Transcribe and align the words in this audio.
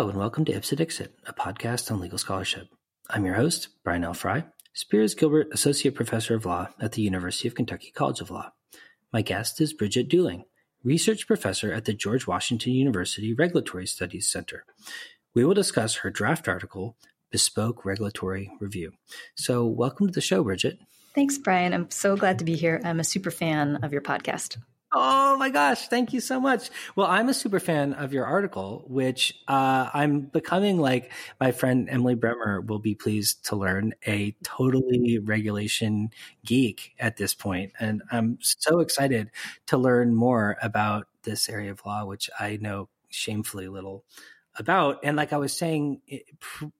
Hello, 0.00 0.08
and 0.08 0.18
welcome 0.18 0.46
to 0.46 0.52
Ipse 0.52 0.70
Dixit, 0.70 1.14
a 1.26 1.34
podcast 1.34 1.90
on 1.90 2.00
legal 2.00 2.16
scholarship. 2.16 2.68
I'm 3.10 3.26
your 3.26 3.34
host, 3.34 3.68
Brian 3.84 4.02
L. 4.02 4.14
Frye, 4.14 4.46
Spears 4.72 5.14
Gilbert 5.14 5.48
Associate 5.52 5.94
Professor 5.94 6.34
of 6.34 6.46
Law 6.46 6.68
at 6.80 6.92
the 6.92 7.02
University 7.02 7.46
of 7.46 7.54
Kentucky 7.54 7.90
College 7.94 8.22
of 8.22 8.30
Law. 8.30 8.50
My 9.12 9.20
guest 9.20 9.60
is 9.60 9.74
Bridget 9.74 10.08
Dooling, 10.08 10.44
Research 10.82 11.26
Professor 11.26 11.70
at 11.70 11.84
the 11.84 11.92
George 11.92 12.26
Washington 12.26 12.72
University 12.72 13.34
Regulatory 13.34 13.86
Studies 13.86 14.26
Center. 14.26 14.64
We 15.34 15.44
will 15.44 15.52
discuss 15.52 15.96
her 15.96 16.08
draft 16.08 16.48
article, 16.48 16.96
Bespoke 17.30 17.84
Regulatory 17.84 18.50
Review. 18.58 18.92
So, 19.34 19.66
welcome 19.66 20.06
to 20.06 20.14
the 20.14 20.22
show, 20.22 20.42
Bridget. 20.42 20.78
Thanks, 21.14 21.36
Brian. 21.36 21.74
I'm 21.74 21.90
so 21.90 22.16
glad 22.16 22.38
to 22.38 22.46
be 22.46 22.56
here. 22.56 22.80
I'm 22.84 23.00
a 23.00 23.04
super 23.04 23.30
fan 23.30 23.76
of 23.82 23.92
your 23.92 24.00
podcast. 24.00 24.56
Oh 24.92 25.36
my 25.36 25.50
gosh, 25.50 25.86
thank 25.86 26.12
you 26.12 26.20
so 26.20 26.40
much. 26.40 26.68
Well, 26.96 27.06
I'm 27.06 27.28
a 27.28 27.34
super 27.34 27.60
fan 27.60 27.92
of 27.92 28.12
your 28.12 28.24
article, 28.24 28.84
which 28.88 29.32
uh, 29.46 29.88
I'm 29.94 30.22
becoming 30.22 30.78
like 30.78 31.12
my 31.38 31.52
friend 31.52 31.88
Emily 31.88 32.16
Bremer 32.16 32.60
will 32.60 32.80
be 32.80 32.96
pleased 32.96 33.46
to 33.46 33.56
learn 33.56 33.94
a 34.04 34.34
totally 34.42 35.20
regulation 35.20 36.10
geek 36.44 36.94
at 36.98 37.16
this 37.16 37.34
point. 37.34 37.70
And 37.78 38.02
I'm 38.10 38.38
so 38.40 38.80
excited 38.80 39.30
to 39.66 39.78
learn 39.78 40.12
more 40.12 40.56
about 40.60 41.06
this 41.22 41.48
area 41.48 41.70
of 41.70 41.80
law, 41.86 42.04
which 42.04 42.28
I 42.40 42.58
know 42.60 42.88
shamefully 43.10 43.68
little 43.68 44.04
about. 44.56 44.98
And 45.04 45.16
like 45.16 45.32
I 45.32 45.36
was 45.36 45.56
saying 45.56 46.00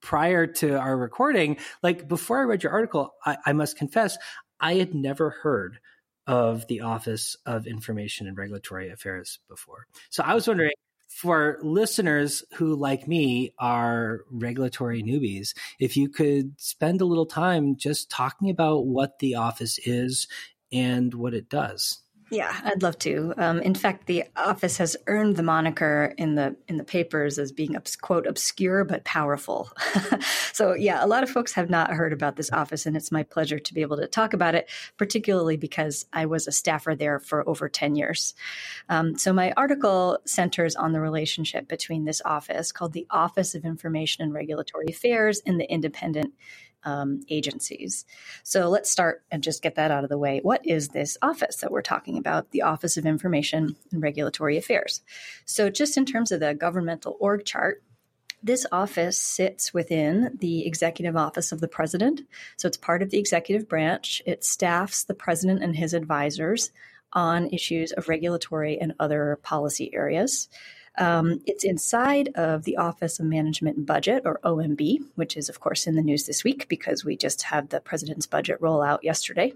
prior 0.01 0.49
to 0.49 0.79
our 0.79 0.97
recording, 0.97 1.59
like 1.83 2.09
before 2.09 2.41
I 2.41 2.43
read 2.43 2.65
your 2.65 2.73
article, 2.73 3.15
I, 3.25 3.37
I 3.47 3.53
must 3.53 3.77
confess, 3.77 4.19
I 4.59 4.75
had 4.75 4.95
never 4.95 5.31
heard 5.31 5.79
of 6.31 6.65
the 6.69 6.81
Office 6.81 7.37
of 7.45 7.67
Information 7.67 8.29
and 8.29 8.39
Regulatory 8.39 8.89
Affairs 8.89 9.41
before. 9.49 9.89
So 10.11 10.23
I 10.23 10.33
was 10.33 10.47
wondering 10.47 10.71
for 11.09 11.59
listeners 11.61 12.45
who, 12.55 12.77
like 12.77 13.09
me, 13.09 13.53
are 13.59 14.21
regulatory 14.31 15.03
newbies, 15.03 15.55
if 15.81 15.97
you 15.97 16.09
could 16.09 16.53
spend 16.61 17.01
a 17.01 17.05
little 17.05 17.27
time 17.27 17.75
just 17.75 18.11
talking 18.11 18.49
about 18.49 18.87
what 18.87 19.19
the 19.19 19.35
office 19.35 19.81
is 19.85 20.29
and 20.71 21.13
what 21.15 21.35
it 21.35 21.49
does. 21.49 21.99
Yeah, 22.31 22.57
I'd 22.63 22.83
love 22.83 22.97
to. 23.01 23.35
Um, 23.37 23.59
in 23.59 23.75
fact, 23.75 24.07
the 24.07 24.23
office 24.37 24.77
has 24.77 24.97
earned 25.09 25.35
the 25.35 25.43
moniker 25.43 26.15
in 26.17 26.37
the 26.37 26.55
in 26.69 26.77
the 26.77 26.85
papers 26.85 27.41
as 27.41 27.51
being 27.51 27.77
quote 28.03 28.25
obscure 28.25 28.85
but 28.85 29.05
powerful. 29.05 29.69
so 30.53 30.75
yeah, 30.75 31.05
a 31.05 31.09
lot 31.09 31.25
of 31.25 31.31
folks 31.31 31.53
have 31.55 31.69
not 31.69 31.91
heard 31.91 32.13
about 32.13 32.37
this 32.37 32.53
office, 32.53 32.87
and 32.87 32.97
it's 32.97 33.11
my 33.11 33.25
pleasure 33.25 33.59
to 33.59 33.75
be 33.75 33.81
able 33.83 33.97
to 33.97 34.07
talk 34.07 34.33
about 34.33 34.55
it, 34.55 34.71
particularly 34.97 35.57
because 35.57 36.07
I 36.13 36.27
was 36.27 36.47
a 36.47 36.53
staffer 36.53 36.95
there 36.95 37.19
for 37.19 37.49
over 37.49 37.69
ten 37.69 37.97
years. 37.97 38.35
Um, 38.89 39.19
so 39.19 39.33
my 39.33 39.53
article 39.57 40.19
centers 40.25 40.77
on 40.77 40.93
the 40.93 41.01
relationship 41.01 41.67
between 41.67 42.05
this 42.05 42.23
office, 42.25 42.71
called 42.71 42.93
the 42.93 43.09
Office 43.11 43.57
of 43.57 43.65
Information 43.65 44.23
and 44.23 44.33
Regulatory 44.33 44.87
Affairs, 44.89 45.43
and 45.45 45.59
the 45.59 45.69
Independent 45.69 46.33
um, 46.85 47.21
agencies. 47.29 48.05
So 48.43 48.69
let's 48.69 48.91
start 48.91 49.23
and 49.31 49.43
just 49.43 49.63
get 49.63 49.75
that 49.77 49.91
out 49.91 50.05
of 50.05 50.11
the 50.11 50.19
way. 50.19 50.41
What 50.43 50.67
is 50.67 50.89
this 50.89 51.17
office 51.23 51.57
that 51.57 51.71
we're 51.71 51.83
talking 51.83 52.19
about? 52.19 52.51
The 52.51 52.63
Office 52.63 52.97
of 52.97 53.07
Information 53.07 53.77
and 53.93 54.03
Regulatory 54.03 54.57
Affairs. 54.57 55.03
So, 55.45 55.71
just 55.71 55.97
in 55.97 56.07
terms 56.07 56.33
of 56.33 56.41
the 56.41 56.55
governmental 56.55 57.17
org 57.21 57.45
chart, 57.45 57.83
this 58.43 58.67
office 58.73 59.19
sits 59.19 59.75
within 59.75 60.39
the 60.41 60.67
executive 60.67 61.17
office 61.17 61.53
of 61.53 61.61
the 61.61 61.69
president. 61.69 62.23
So 62.57 62.69
it's 62.69 62.77
part 62.77 63.03
of 63.03 63.11
the 63.11 63.19
executive 63.19 63.69
branch. 63.69 64.23
It 64.25 64.45
staffs 64.45 65.05
the 65.05 65.15
president 65.15 65.63
and 65.63 65.77
his 65.77 65.93
advisors 65.93 66.71
on 67.13 67.49
issues 67.49 67.93
of 67.93 68.09
regulatory 68.09 68.79
and 68.81 68.95
other 68.99 69.39
policy 69.43 69.93
areas. 69.95 70.49
Um, 71.01 71.41
it's 71.47 71.65
inside 71.65 72.29
of 72.35 72.65
the 72.65 72.77
Office 72.77 73.19
of 73.19 73.27
Management 73.27 73.79
and 73.79 73.87
Budget, 73.87 74.23
or 74.27 74.39
OMB, 74.45 74.99
which 75.15 75.37
is, 75.37 75.49
of 75.49 75.59
course, 75.59 75.87
in 75.87 75.97
the 75.97 76.03
news 76.03 76.27
this 76.27 76.45
week 76.45 76.69
because 76.69 77.05
we 77.05 77.17
just 77.17 77.43
had 77.43 77.71
the 77.71 77.81
president's 77.81 78.27
budget 78.27 78.59
roll 78.61 78.83
out 78.83 79.03
yesterday. 79.03 79.55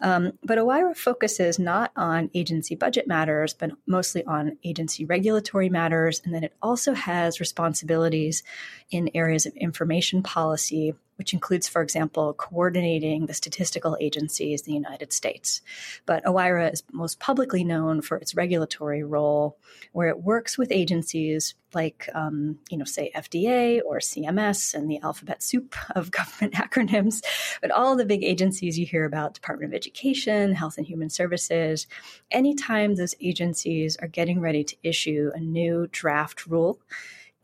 Um, 0.00 0.32
but 0.42 0.58
OIRA 0.58 0.96
focuses 0.96 1.58
not 1.58 1.92
on 1.96 2.30
agency 2.34 2.74
budget 2.74 3.06
matters, 3.06 3.52
but 3.52 3.72
mostly 3.86 4.24
on 4.24 4.56
agency 4.64 5.04
regulatory 5.04 5.68
matters. 5.68 6.22
And 6.24 6.34
then 6.34 6.44
it 6.44 6.54
also 6.62 6.94
has 6.94 7.40
responsibilities 7.40 8.42
in 8.90 9.10
areas 9.14 9.44
of 9.44 9.54
information 9.56 10.22
policy, 10.22 10.94
which 11.20 11.34
includes, 11.34 11.68
for 11.68 11.82
example, 11.82 12.32
coordinating 12.32 13.26
the 13.26 13.34
statistical 13.34 13.94
agencies 14.00 14.62
in 14.62 14.72
the 14.72 14.72
United 14.72 15.12
States. 15.12 15.60
But 16.06 16.24
OIRA 16.24 16.72
is 16.72 16.82
most 16.92 17.20
publicly 17.20 17.62
known 17.62 18.00
for 18.00 18.16
its 18.16 18.34
regulatory 18.34 19.04
role, 19.04 19.58
where 19.92 20.08
it 20.08 20.22
works 20.22 20.56
with 20.56 20.72
agencies 20.72 21.54
like, 21.74 22.08
um, 22.14 22.58
you 22.70 22.78
know, 22.78 22.86
say 22.86 23.12
FDA 23.14 23.82
or 23.84 23.98
CMS 23.98 24.72
and 24.72 24.90
the 24.90 24.98
alphabet 25.02 25.42
soup 25.42 25.76
of 25.94 26.10
government 26.20 26.54
acronyms, 26.54 27.22
but 27.60 27.70
all 27.70 27.96
the 27.96 28.06
big 28.06 28.24
agencies 28.24 28.78
you 28.78 28.86
hear 28.86 29.04
about, 29.04 29.34
Department 29.34 29.74
of 29.74 29.76
Education, 29.76 30.54
Health 30.54 30.78
and 30.78 30.86
Human 30.86 31.10
Services, 31.10 31.86
anytime 32.30 32.94
those 32.94 33.14
agencies 33.20 33.98
are 33.98 34.08
getting 34.08 34.40
ready 34.40 34.64
to 34.64 34.76
issue 34.82 35.30
a 35.34 35.38
new 35.38 35.86
draft 35.92 36.46
rule, 36.46 36.80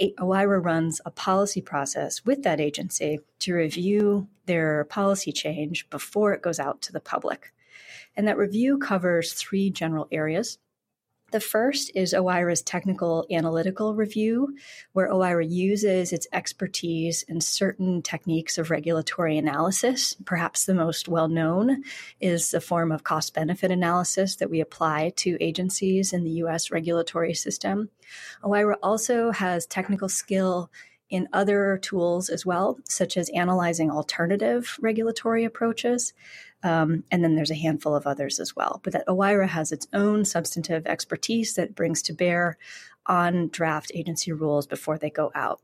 OIRA 0.01 0.62
runs 0.62 1.01
a 1.05 1.11
policy 1.11 1.62
process 1.62 2.25
with 2.25 2.43
that 2.43 2.61
agency 2.61 3.21
to 3.41 3.55
review 3.55 4.29
their 4.47 4.84
policy 4.84 5.33
change 5.33 5.89
before 5.91 6.33
it 6.33 6.43
goes 6.43 6.61
out 6.61 6.83
to 6.83 6.93
the 6.93 7.01
public. 7.01 7.53
And 8.17 8.29
that 8.29 8.39
review 8.39 8.79
covers 8.79 9.33
three 9.33 9.71
general 9.71 10.09
areas. 10.12 10.59
The 11.32 11.41
first 11.41 11.91
is 11.97 12.14
OIRA's 12.14 12.62
technical 12.62 13.26
analytical 13.32 13.97
review, 13.97 14.56
where 14.92 15.10
OIRA 15.10 15.50
uses 15.50 16.12
its 16.12 16.28
expertise 16.32 17.25
in 17.25 17.41
certain 17.41 18.00
techniques 18.00 18.59
of 18.59 18.70
regulatory 18.70 19.37
analysis. 19.37 20.14
Perhaps 20.25 20.66
the 20.66 20.75
most 20.75 21.09
well 21.09 21.26
known 21.26 21.82
is 22.20 22.53
the 22.53 22.60
form 22.60 22.92
of 22.92 23.03
cost 23.03 23.34
benefit 23.34 23.72
analysis 23.72 24.37
that 24.37 24.50
we 24.50 24.60
apply 24.60 25.12
to 25.16 25.37
agencies 25.42 26.12
in 26.12 26.22
the 26.22 26.42
US 26.42 26.70
regulatory 26.70 27.34
system. 27.34 27.91
OIRA 28.44 28.76
also 28.81 29.32
has 29.32 29.66
technical 29.66 30.08
skill 30.08 30.70
in 31.10 31.28
other 31.32 31.78
tools 31.78 32.28
as 32.28 32.47
well, 32.47 32.78
such 32.84 33.16
as 33.16 33.31
analyzing 33.31 33.91
alternative 33.91 34.76
regulatory 34.81 35.44
approaches. 35.44 36.12
Um, 36.66 37.04
and 37.12 37.22
then 37.22 37.37
there's 37.37 37.53
a 37.53 37.54
handful 37.54 37.94
of 37.94 38.09
others 38.09 38.41
as 38.41 38.56
well. 38.56 38.81
But 38.82 38.93
that 38.93 39.06
OIRA 39.06 39.47
has 39.47 39.71
its 39.71 39.87
own 39.93 40.25
substantive 40.25 40.84
expertise 40.84 41.54
that 41.54 41.77
brings 41.77 42.03
to 42.03 42.12
bear 42.12 42.59
on 43.06 43.49
draft 43.50 43.93
agency 43.94 44.32
rules 44.32 44.66
before 44.66 44.99
they 44.99 45.09
go 45.09 45.31
out. 45.32 45.60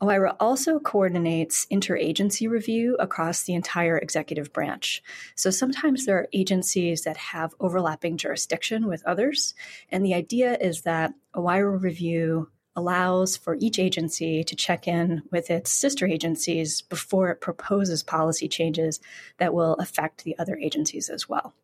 OIRA 0.00 0.36
also 0.38 0.78
coordinates 0.78 1.66
interagency 1.66 2.48
review 2.48 2.96
across 3.00 3.42
the 3.42 3.54
entire 3.54 3.98
executive 3.98 4.52
branch. 4.52 5.02
So 5.34 5.50
sometimes 5.50 6.06
there 6.06 6.18
are 6.18 6.28
agencies 6.32 7.02
that 7.02 7.16
have 7.16 7.54
overlapping 7.58 8.16
jurisdiction 8.16 8.86
with 8.86 9.04
others. 9.04 9.52
And 9.90 10.04
the 10.04 10.14
idea 10.14 10.56
is 10.60 10.82
that 10.82 11.12
OIRA 11.34 11.82
review 11.82 12.50
allows 12.76 13.36
for 13.36 13.56
each 13.58 13.78
agency 13.78 14.44
to 14.44 14.54
check 14.54 14.86
in 14.86 15.22
with 15.32 15.50
its 15.50 15.72
sister 15.72 16.06
agencies 16.06 16.82
before 16.82 17.30
it 17.30 17.40
proposes 17.40 18.02
policy 18.02 18.48
changes 18.48 19.00
that 19.38 19.54
will 19.54 19.74
affect 19.74 20.24
the 20.24 20.38
other 20.38 20.56
agencies 20.56 21.08
as 21.08 21.28
well. 21.28 21.54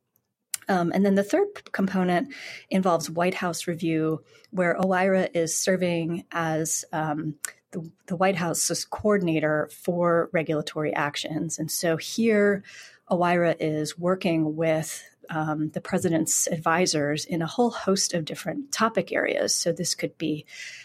Um, 0.69 0.93
and 0.95 1.05
then 1.05 1.17
the 1.17 1.25
third 1.25 1.73
component 1.73 2.33
involves 2.71 3.11
White 3.11 3.35
House 3.35 3.67
review, 3.67 4.23
where 4.51 4.77
OIRA 4.77 5.29
is 5.35 5.57
serving 5.59 6.25
as 6.33 6.85
um, 6.93 7.35
the, 7.73 7.91
the 8.07 8.17
White 8.17 8.37
House's 8.37 8.85
coordinator 8.85 9.69
for 9.73 10.31
regulatory 10.33 10.95
actions. 10.95 11.59
And 11.59 11.71
so 11.71 11.97
here, 11.97 12.63
OIRA 13.11 13.57
is 13.61 13.99
working 13.99 14.57
with 14.57 15.03
um, 15.33 15.71
the 15.71 15.81
president's 15.81 16.47
advisors 16.49 17.25
in 17.25 17.41
a 17.41 17.47
whole 17.47 17.71
host 17.71 18.13
of 18.13 18.25
different 18.25 18.71
topic 18.71 19.13
areas. 19.13 19.55
So, 19.55 19.73
this 19.73 19.95
could 19.95 20.17
be 20.19 20.45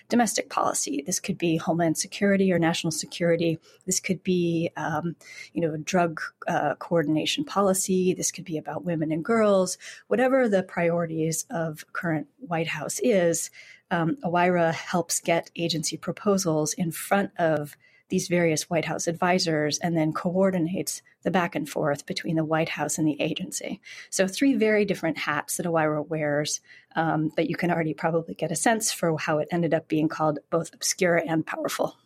domestic 0.10 0.50
policy, 0.50 1.04
this 1.06 1.20
could 1.20 1.38
be 1.38 1.58
homeland 1.58 1.98
security 1.98 2.52
or 2.52 2.58
national 2.58 2.92
security, 2.92 3.60
this 3.86 4.00
could 4.00 4.24
be, 4.24 4.72
um, 4.78 5.16
you 5.54 5.62
know, 5.62 5.76
drug 5.78 6.22
uh, 6.48 6.76
coordination 6.76 7.44
policy, 7.44 8.14
this 8.14 8.32
could 8.32 8.46
be 8.46 8.58
about 8.58 8.86
women 8.86 9.12
and 9.12 9.24
girls, 9.24 9.78
whatever 10.08 10.48
the 10.48 10.64
priorities 10.64 11.46
of 11.50 11.84
current 11.94 12.28
White 12.40 12.68
House 12.68 13.00
is. 13.04 13.50
Um, 13.90 14.18
OIRA 14.24 14.74
helps 14.74 15.22
get 15.22 15.52
agency 15.56 15.96
proposals 15.96 16.74
in 16.74 16.92
front 16.92 17.32
of 17.38 17.78
these 18.10 18.28
various 18.28 18.70
White 18.70 18.86
House 18.86 19.08
advisors 19.08 19.78
and 19.80 19.98
then 19.98 20.14
coordinates 20.14 21.02
the 21.24 21.32
back 21.32 21.56
and 21.56 21.68
forth 21.68 22.06
between 22.06 22.36
the 22.36 22.46
White 22.46 22.70
House 22.70 22.98
and 22.98 23.08
the 23.08 23.20
agency. 23.22 23.82
So, 24.10 24.28
three 24.28 24.56
very 24.56 24.86
different 24.86 25.18
hats 25.18 25.58
that 25.58 25.66
OIRA 25.66 26.08
wears, 26.08 26.62
um, 26.96 27.32
but 27.36 27.50
you 27.50 27.56
can 27.56 27.72
already 27.72 27.94
probably 27.94 28.34
get 28.34 28.52
a 28.52 28.56
sense 28.56 28.92
for 28.92 29.18
how 29.18 29.40
it 29.40 29.50
ended 29.52 29.74
up 29.74 29.88
being 29.88 30.08
called 30.08 30.40
both 30.50 30.74
obscure 30.74 31.18
and 31.18 31.46
powerful. 31.46 31.98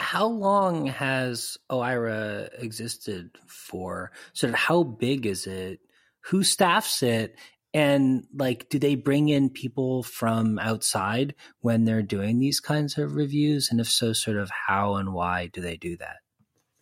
How 0.00 0.26
long 0.26 0.86
has 0.86 1.58
OIRA 1.68 2.48
existed 2.58 3.30
for? 3.46 4.12
Sort 4.32 4.52
of 4.52 4.58
how 4.58 4.82
big 4.82 5.26
is 5.26 5.46
it? 5.46 5.80
Who 6.22 6.42
staffs 6.42 7.02
it? 7.02 7.36
And 7.72 8.26
like, 8.34 8.68
do 8.68 8.78
they 8.78 8.96
bring 8.96 9.28
in 9.28 9.48
people 9.48 10.02
from 10.02 10.58
outside 10.58 11.34
when 11.60 11.84
they're 11.84 12.02
doing 12.02 12.38
these 12.38 12.58
kinds 12.58 12.98
of 12.98 13.14
reviews? 13.14 13.70
And 13.70 13.80
if 13.80 13.88
so, 13.88 14.12
sort 14.12 14.36
of 14.36 14.50
how 14.66 14.96
and 14.96 15.12
why 15.12 15.46
do 15.52 15.60
they 15.60 15.76
do 15.76 15.96
that? 15.98 16.16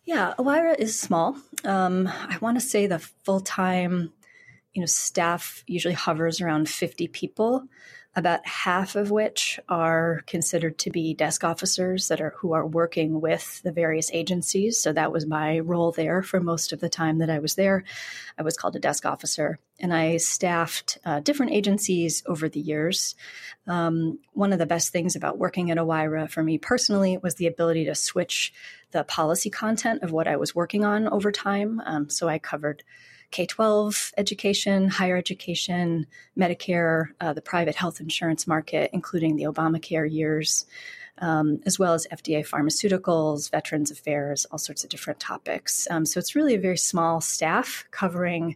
Yeah, 0.05 0.33
OIRA 0.39 0.75
is 0.79 0.99
small. 0.99 1.37
Um, 1.63 2.07
I 2.07 2.37
want 2.41 2.59
to 2.59 2.65
say 2.65 2.87
the 2.87 2.97
full 2.97 3.41
time, 3.41 4.11
you 4.73 4.81
know, 4.81 4.87
staff 4.87 5.63
usually 5.67 5.93
hovers 5.93 6.41
around 6.41 6.67
50 6.67 7.07
people 7.09 7.65
about 8.19 8.45
half 8.45 8.97
of 8.97 9.11
which 9.11 9.61
are 9.69 10.21
considered 10.27 10.77
to 10.77 10.91
be 10.91 11.13
desk 11.13 11.45
officers 11.45 12.09
that 12.09 12.19
are 12.19 12.33
who 12.39 12.51
are 12.51 12.67
working 12.67 13.21
with 13.21 13.61
the 13.63 13.71
various 13.71 14.11
agencies. 14.11 14.77
So 14.77 14.91
that 14.91 15.13
was 15.13 15.25
my 15.25 15.59
role 15.59 15.93
there 15.93 16.21
for 16.21 16.41
most 16.41 16.73
of 16.73 16.81
the 16.81 16.89
time 16.89 17.19
that 17.19 17.29
I 17.29 17.39
was 17.39 17.55
there. 17.55 17.85
I 18.37 18.43
was 18.43 18.57
called 18.57 18.75
a 18.75 18.79
desk 18.79 19.05
officer, 19.05 19.57
and 19.79 19.93
I 19.93 20.17
staffed 20.17 20.97
uh, 21.05 21.21
different 21.21 21.53
agencies 21.53 22.21
over 22.25 22.49
the 22.49 22.59
years. 22.59 23.15
Um, 23.67 24.19
one 24.33 24.51
of 24.51 24.59
the 24.59 24.65
best 24.65 24.91
things 24.91 25.15
about 25.15 25.37
working 25.37 25.71
at 25.71 25.77
OIRA 25.77 26.29
for 26.29 26.43
me 26.43 26.57
personally 26.57 27.17
was 27.17 27.35
the 27.35 27.47
ability 27.47 27.85
to 27.85 27.95
switch 27.95 28.51
the 28.91 29.05
policy 29.05 29.49
content 29.49 30.03
of 30.03 30.11
what 30.11 30.27
I 30.27 30.35
was 30.35 30.53
working 30.53 30.83
on 30.83 31.07
over 31.07 31.31
time. 31.31 31.81
Um, 31.85 32.09
so 32.09 32.27
I 32.27 32.37
covered 32.37 32.83
K 33.31 33.45
12 33.45 34.13
education, 34.17 34.87
higher 34.87 35.17
education, 35.17 36.07
Medicare, 36.37 37.09
uh, 37.21 37.33
the 37.33 37.41
private 37.41 37.75
health 37.75 37.99
insurance 37.99 38.47
market, 38.47 38.89
including 38.93 39.35
the 39.35 39.43
Obamacare 39.43 40.11
years, 40.11 40.65
um, 41.19 41.59
as 41.65 41.77
well 41.77 41.93
as 41.93 42.07
FDA 42.11 42.47
pharmaceuticals, 42.47 43.51
Veterans 43.51 43.91
Affairs, 43.91 44.45
all 44.51 44.57
sorts 44.57 44.83
of 44.83 44.89
different 44.89 45.19
topics. 45.19 45.87
Um, 45.91 46.05
so 46.05 46.17
it's 46.17 46.35
really 46.35 46.55
a 46.55 46.59
very 46.59 46.77
small 46.77 47.21
staff 47.21 47.85
covering 47.91 48.55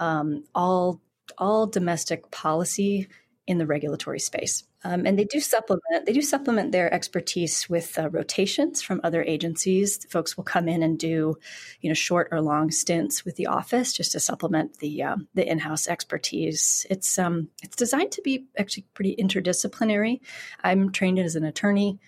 um, 0.00 0.44
all 0.54 1.00
all 1.36 1.66
domestic 1.66 2.30
policy 2.30 3.06
in 3.46 3.58
the 3.58 3.66
regulatory 3.66 4.18
space. 4.18 4.64
Um, 4.88 5.04
and 5.04 5.18
they 5.18 5.24
do 5.24 5.38
supplement 5.38 6.06
they 6.06 6.14
do 6.14 6.22
supplement 6.22 6.72
their 6.72 6.92
expertise 6.92 7.68
with 7.68 7.98
uh, 7.98 8.08
rotations 8.08 8.80
from 8.80 9.02
other 9.04 9.22
agencies. 9.22 10.06
Folks 10.08 10.34
will 10.34 10.44
come 10.44 10.66
in 10.66 10.82
and 10.82 10.98
do, 10.98 11.36
you 11.82 11.90
know, 11.90 11.94
short 11.94 12.28
or 12.32 12.40
long 12.40 12.70
stints 12.70 13.22
with 13.22 13.36
the 13.36 13.48
office 13.48 13.92
just 13.92 14.12
to 14.12 14.20
supplement 14.20 14.78
the 14.78 15.02
um, 15.02 15.28
the 15.34 15.46
in 15.46 15.58
house 15.58 15.88
expertise. 15.88 16.86
It's 16.88 17.18
um 17.18 17.48
it's 17.62 17.76
designed 17.76 18.12
to 18.12 18.22
be 18.22 18.46
actually 18.56 18.86
pretty 18.94 19.14
interdisciplinary. 19.16 20.20
I'm 20.64 20.90
trained 20.90 21.18
as 21.18 21.36
an 21.36 21.44
attorney. 21.44 21.98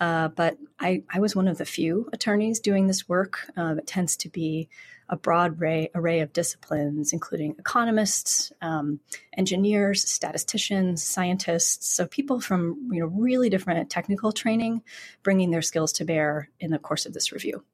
Uh, 0.00 0.28
but 0.28 0.56
I, 0.78 1.02
I 1.12 1.20
was 1.20 1.34
one 1.34 1.48
of 1.48 1.58
the 1.58 1.64
few 1.64 2.08
attorneys 2.12 2.60
doing 2.60 2.86
this 2.86 3.08
work. 3.08 3.40
Uh, 3.56 3.74
it 3.78 3.86
tends 3.86 4.16
to 4.18 4.28
be 4.28 4.68
a 5.08 5.16
broad 5.16 5.60
array, 5.60 5.90
array 5.94 6.20
of 6.20 6.32
disciplines, 6.32 7.12
including 7.12 7.56
economists, 7.58 8.52
um, 8.60 9.00
engineers, 9.36 10.08
statisticians, 10.08 11.02
scientists. 11.02 11.88
So 11.88 12.06
people 12.06 12.40
from 12.40 12.90
you 12.92 13.00
know 13.00 13.06
really 13.06 13.48
different 13.48 13.90
technical 13.90 14.32
training, 14.32 14.82
bringing 15.22 15.50
their 15.50 15.62
skills 15.62 15.92
to 15.94 16.04
bear 16.04 16.50
in 16.60 16.70
the 16.70 16.78
course 16.78 17.06
of 17.06 17.14
this 17.14 17.32
review. 17.32 17.64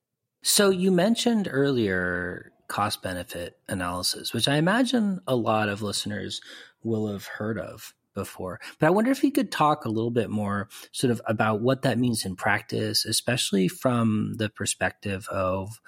So 0.42 0.70
you 0.70 0.92
mentioned 0.92 1.48
earlier 1.50 2.52
cost 2.68 3.02
benefit 3.02 3.58
analysis, 3.68 4.32
which 4.32 4.48
I 4.48 4.56
imagine 4.56 5.20
a 5.26 5.34
lot 5.34 5.68
of 5.68 5.82
listeners 5.82 6.40
will 6.82 7.08
have 7.08 7.26
heard 7.26 7.58
of 7.58 7.94
before. 8.14 8.60
But 8.78 8.86
I 8.86 8.90
wonder 8.90 9.10
if 9.10 9.22
you 9.22 9.32
could 9.32 9.52
talk 9.52 9.84
a 9.84 9.90
little 9.90 10.10
bit 10.10 10.30
more 10.30 10.68
sort 10.92 11.10
of 11.10 11.20
about 11.26 11.60
what 11.60 11.82
that 11.82 11.98
means 11.98 12.24
in 12.24 12.36
practice, 12.36 13.04
especially 13.04 13.68
from 13.68 14.34
the 14.36 14.48
perspective 14.48 15.28
of 15.28 15.80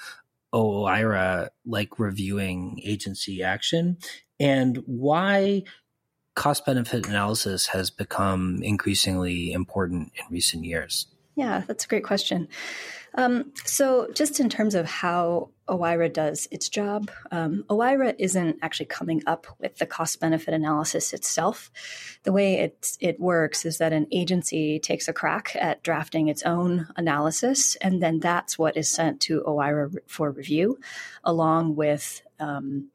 OIRA 0.52 1.48
like 1.64 1.98
reviewing 1.98 2.80
agency 2.84 3.42
action 3.42 3.98
and 4.38 4.82
why 4.86 5.64
cost 6.34 6.66
benefit 6.66 7.06
analysis 7.06 7.66
has 7.68 7.90
become 7.90 8.62
increasingly 8.62 9.52
important 9.52 10.12
in 10.16 10.24
recent 10.30 10.64
years. 10.64 11.06
Yeah, 11.36 11.62
that's 11.66 11.84
a 11.84 11.88
great 11.88 12.04
question. 12.04 12.48
Um, 13.14 13.52
so, 13.64 14.08
just 14.12 14.40
in 14.40 14.48
terms 14.48 14.74
of 14.74 14.86
how 14.86 15.50
OIRA 15.68 16.12
does 16.12 16.48
its 16.50 16.68
job, 16.68 17.10
um, 17.30 17.64
OIRA 17.68 18.14
isn't 18.18 18.58
actually 18.62 18.86
coming 18.86 19.22
up 19.26 19.46
with 19.58 19.76
the 19.76 19.86
cost 19.86 20.18
benefit 20.18 20.54
analysis 20.54 21.12
itself. 21.12 21.70
The 22.24 22.32
way 22.32 22.60
it, 22.60 22.96
it 23.00 23.20
works 23.20 23.64
is 23.64 23.78
that 23.78 23.92
an 23.92 24.06
agency 24.12 24.78
takes 24.78 25.08
a 25.08 25.12
crack 25.12 25.54
at 25.58 25.82
drafting 25.82 26.28
its 26.28 26.42
own 26.42 26.88
analysis, 26.96 27.76
and 27.76 28.02
then 28.02 28.20
that's 28.20 28.58
what 28.58 28.76
is 28.76 28.90
sent 28.90 29.20
to 29.22 29.42
OIRA 29.42 29.94
for 30.06 30.30
review, 30.30 30.78
along 31.24 31.76
with 31.76 32.22
um, 32.38 32.90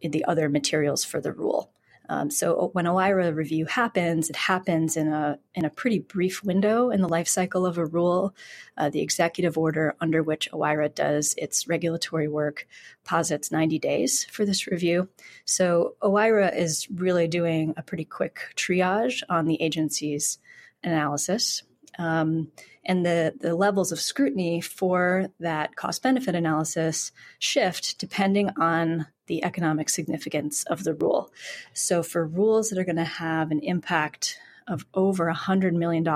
the 0.00 0.24
other 0.26 0.48
materials 0.48 1.04
for 1.04 1.20
the 1.20 1.32
rule. 1.32 1.70
Um, 2.08 2.30
so 2.30 2.70
when 2.72 2.86
OIRA 2.86 3.34
review 3.34 3.66
happens, 3.66 4.30
it 4.30 4.36
happens 4.36 4.96
in 4.96 5.08
a 5.08 5.38
in 5.54 5.64
a 5.64 5.70
pretty 5.70 5.98
brief 5.98 6.44
window 6.44 6.90
in 6.90 7.00
the 7.02 7.08
life 7.08 7.28
cycle 7.28 7.66
of 7.66 7.78
a 7.78 7.84
rule. 7.84 8.34
Uh, 8.76 8.90
the 8.90 9.00
executive 9.00 9.58
order 9.58 9.94
under 10.00 10.22
which 10.22 10.48
OIRA 10.52 10.94
does 10.94 11.34
its 11.36 11.66
regulatory 11.66 12.28
work 12.28 12.66
posits 13.04 13.50
90 13.50 13.78
days 13.78 14.24
for 14.24 14.44
this 14.44 14.66
review. 14.66 15.08
So 15.44 15.96
OIRA 16.02 16.54
is 16.56 16.88
really 16.90 17.28
doing 17.28 17.74
a 17.76 17.82
pretty 17.82 18.04
quick 18.04 18.40
triage 18.56 19.22
on 19.28 19.46
the 19.46 19.60
agency's 19.60 20.38
analysis. 20.84 21.62
Um, 21.98 22.52
and 22.84 23.04
the, 23.04 23.34
the 23.38 23.54
levels 23.54 23.90
of 23.90 24.00
scrutiny 24.00 24.60
for 24.60 25.28
that 25.40 25.76
cost 25.76 26.02
benefit 26.02 26.34
analysis 26.34 27.10
shift 27.38 27.98
depending 27.98 28.50
on 28.58 29.06
the 29.26 29.44
economic 29.44 29.88
significance 29.88 30.64
of 30.64 30.84
the 30.84 30.94
rule. 30.94 31.32
So, 31.72 32.02
for 32.02 32.26
rules 32.26 32.70
that 32.70 32.78
are 32.78 32.84
going 32.84 32.96
to 32.96 33.04
have 33.04 33.50
an 33.50 33.60
impact 33.60 34.38
of 34.68 34.86
over 34.94 35.32
$100 35.32 35.72
million 35.72 36.06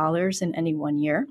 in 0.41 0.55
any 0.55 0.75
one 0.75 0.99
year, 0.99 1.27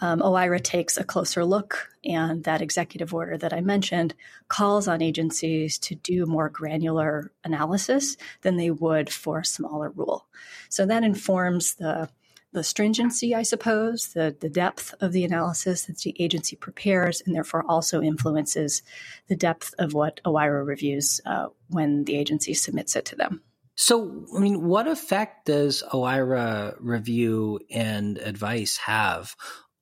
um, 0.00 0.20
OIRA 0.20 0.60
takes 0.60 0.96
a 0.96 1.04
closer 1.04 1.44
look, 1.44 1.90
and 2.04 2.44
that 2.44 2.60
executive 2.60 3.14
order 3.14 3.38
that 3.38 3.52
I 3.52 3.60
mentioned 3.60 4.14
calls 4.48 4.88
on 4.88 5.00
agencies 5.00 5.78
to 5.80 5.94
do 5.94 6.26
more 6.26 6.48
granular 6.48 7.30
analysis 7.44 8.16
than 8.42 8.56
they 8.56 8.70
would 8.70 9.08
for 9.08 9.40
a 9.40 9.44
smaller 9.44 9.90
rule. 9.90 10.26
So 10.68 10.84
that 10.86 11.04
informs 11.04 11.76
the 11.76 12.08
the 12.54 12.64
stringency, 12.64 13.34
I 13.34 13.42
suppose, 13.42 14.12
the, 14.14 14.34
the 14.38 14.48
depth 14.48 14.94
of 15.00 15.12
the 15.12 15.24
analysis 15.24 15.86
that 15.86 15.98
the 15.98 16.14
agency 16.18 16.56
prepares, 16.56 17.20
and 17.20 17.34
therefore 17.34 17.64
also 17.68 18.00
influences 18.00 18.82
the 19.28 19.36
depth 19.36 19.74
of 19.78 19.92
what 19.92 20.20
OIRA 20.24 20.64
reviews 20.64 21.20
uh, 21.26 21.48
when 21.68 22.04
the 22.04 22.16
agency 22.16 22.54
submits 22.54 22.94
it 22.96 23.04
to 23.06 23.16
them. 23.16 23.42
So, 23.74 24.24
I 24.34 24.38
mean, 24.38 24.64
what 24.64 24.86
effect 24.86 25.46
does 25.46 25.82
OIRA 25.92 26.76
review 26.78 27.58
and 27.70 28.18
advice 28.18 28.76
have 28.76 29.34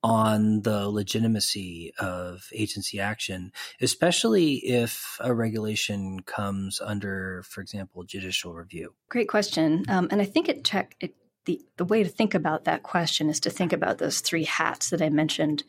on 0.03 0.63
the 0.63 0.89
legitimacy 0.89 1.93
of 1.99 2.49
agency 2.55 2.99
action, 2.99 3.53
especially 3.83 4.55
if 4.55 5.19
a 5.21 5.33
regulation 5.35 6.21
comes 6.23 6.81
under, 6.83 7.45
for 7.47 7.61
example, 7.61 8.03
judicial 8.03 8.55
review? 8.55 8.95
Great 9.11 9.29
question, 9.29 9.85
um, 9.89 10.09
and 10.11 10.23
I 10.23 10.25
think 10.25 10.49
it 10.49 10.65
check 10.65 10.97
it 11.01 11.15
the, 11.45 11.61
the 11.77 11.85
way 11.85 12.03
to 12.03 12.09
think 12.09 12.35
about 12.35 12.65
that 12.65 12.83
question 12.83 13.29
is 13.29 13.41
to 13.41 13.51
think 13.51 13.73
about 13.73 13.99
those 13.99 14.21
three 14.21 14.45
hats 14.45 14.91
that 14.91 15.03
I 15.03 15.09
mentioned 15.09 15.65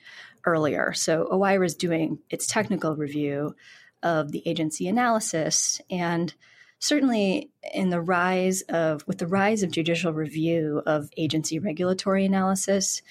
earlier. 0.45 0.93
So 0.93 1.27
OIRA 1.31 1.65
is 1.65 1.75
doing 1.75 2.19
its 2.29 2.47
technical 2.47 2.95
review 2.95 3.55
of 4.01 4.31
the 4.31 4.43
agency 4.47 4.87
analysis 4.87 5.81
and 5.89 6.33
certainly 6.79 7.49
in 7.73 7.89
the 7.89 8.01
rise 8.01 8.61
of 8.63 9.07
with 9.07 9.17
the 9.17 9.27
rise 9.27 9.63
of 9.63 9.71
judicial 9.71 10.11
review 10.11 10.81
of 10.85 11.09
agency 11.15 11.57
regulatory 11.57 12.25
analysis 12.25 13.01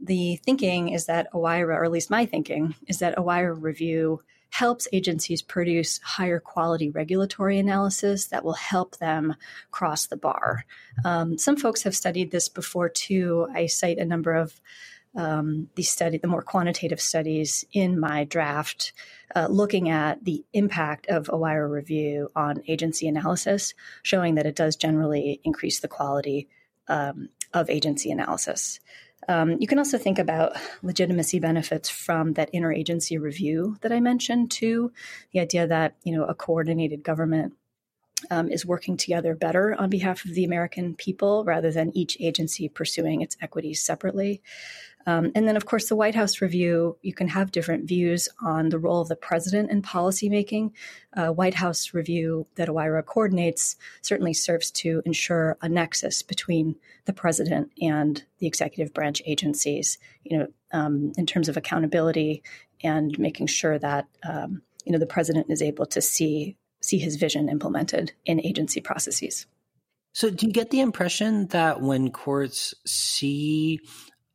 the 0.00 0.36
thinking 0.44 0.90
is 0.90 1.06
that 1.06 1.32
OIRA, 1.32 1.76
or 1.76 1.84
at 1.84 1.90
least 1.90 2.10
my 2.10 2.26
thinking, 2.26 2.74
is 2.86 2.98
that 2.98 3.16
OIRA 3.16 3.54
review 3.60 4.20
helps 4.50 4.88
agencies 4.92 5.42
produce 5.42 6.00
higher 6.02 6.40
quality 6.40 6.90
regulatory 6.90 7.58
analysis 7.58 8.26
that 8.26 8.44
will 8.44 8.54
help 8.54 8.96
them 8.96 9.34
cross 9.70 10.06
the 10.06 10.16
bar. 10.16 10.64
Um, 11.04 11.38
some 11.38 11.56
folks 11.56 11.82
have 11.82 11.94
studied 11.94 12.30
this 12.30 12.48
before 12.48 12.88
too. 12.88 13.46
I 13.54 13.66
cite 13.66 13.98
a 13.98 14.04
number 14.04 14.34
of 14.34 14.60
um, 15.14 15.68
these 15.74 15.90
study, 15.90 16.18
the 16.18 16.28
more 16.28 16.42
quantitative 16.42 17.00
studies 17.00 17.64
in 17.72 17.98
my 17.98 18.24
draft, 18.24 18.92
uh, 19.34 19.48
looking 19.50 19.88
at 19.88 20.24
the 20.24 20.44
impact 20.52 21.06
of 21.08 21.26
OIRA 21.26 21.68
review 21.68 22.30
on 22.36 22.62
agency 22.68 23.08
analysis, 23.08 23.74
showing 24.02 24.36
that 24.36 24.46
it 24.46 24.54
does 24.54 24.76
generally 24.76 25.40
increase 25.44 25.80
the 25.80 25.88
quality 25.88 26.48
um, 26.88 27.28
of 27.52 27.70
agency 27.70 28.10
analysis. 28.10 28.80
Um, 29.26 29.56
you 29.58 29.66
can 29.66 29.78
also 29.78 29.98
think 29.98 30.18
about 30.18 30.56
legitimacy 30.82 31.40
benefits 31.40 31.88
from 31.88 32.34
that 32.34 32.52
interagency 32.52 33.20
review 33.20 33.76
that 33.80 33.92
I 33.92 34.00
mentioned 34.00 34.50
too. 34.50 34.92
The 35.32 35.40
idea 35.40 35.66
that 35.66 35.96
you 36.04 36.16
know 36.16 36.24
a 36.24 36.34
coordinated 36.34 37.02
government 37.02 37.54
um, 38.30 38.50
is 38.50 38.66
working 38.66 38.96
together 38.96 39.34
better 39.34 39.74
on 39.78 39.90
behalf 39.90 40.24
of 40.24 40.34
the 40.34 40.44
American 40.44 40.94
people 40.94 41.44
rather 41.44 41.70
than 41.70 41.96
each 41.96 42.16
agency 42.20 42.68
pursuing 42.68 43.20
its 43.20 43.36
equities 43.40 43.80
separately. 43.80 44.42
Um, 45.08 45.32
and 45.34 45.48
then, 45.48 45.56
of 45.56 45.64
course, 45.64 45.88
the 45.88 45.96
White 45.96 46.14
House 46.14 46.42
review, 46.42 46.98
you 47.00 47.14
can 47.14 47.28
have 47.28 47.50
different 47.50 47.88
views 47.88 48.28
on 48.42 48.68
the 48.68 48.78
role 48.78 49.00
of 49.00 49.08
the 49.08 49.16
president 49.16 49.70
in 49.70 49.80
policymaking. 49.80 50.72
Uh, 51.16 51.28
White 51.28 51.54
House 51.54 51.94
review 51.94 52.46
that 52.56 52.68
OIRA 52.68 53.02
coordinates 53.06 53.76
certainly 54.02 54.34
serves 54.34 54.70
to 54.72 55.00
ensure 55.06 55.56
a 55.62 55.68
nexus 55.68 56.20
between 56.20 56.76
the 57.06 57.14
president 57.14 57.72
and 57.80 58.22
the 58.38 58.46
executive 58.46 58.92
branch 58.92 59.22
agencies, 59.24 59.96
you 60.24 60.36
know, 60.36 60.46
um, 60.72 61.12
in 61.16 61.24
terms 61.24 61.48
of 61.48 61.56
accountability 61.56 62.42
and 62.84 63.18
making 63.18 63.46
sure 63.46 63.78
that, 63.78 64.08
um, 64.28 64.60
you 64.84 64.92
know, 64.92 64.98
the 64.98 65.06
president 65.06 65.46
is 65.48 65.62
able 65.62 65.86
to 65.86 66.02
see 66.02 66.54
see 66.82 66.98
his 66.98 67.16
vision 67.16 67.48
implemented 67.48 68.12
in 68.26 68.44
agency 68.44 68.80
processes. 68.80 69.46
So, 70.12 70.28
do 70.30 70.46
you 70.46 70.52
get 70.52 70.70
the 70.70 70.80
impression 70.80 71.46
that 71.48 71.80
when 71.80 72.10
courts 72.10 72.74
see 72.86 73.80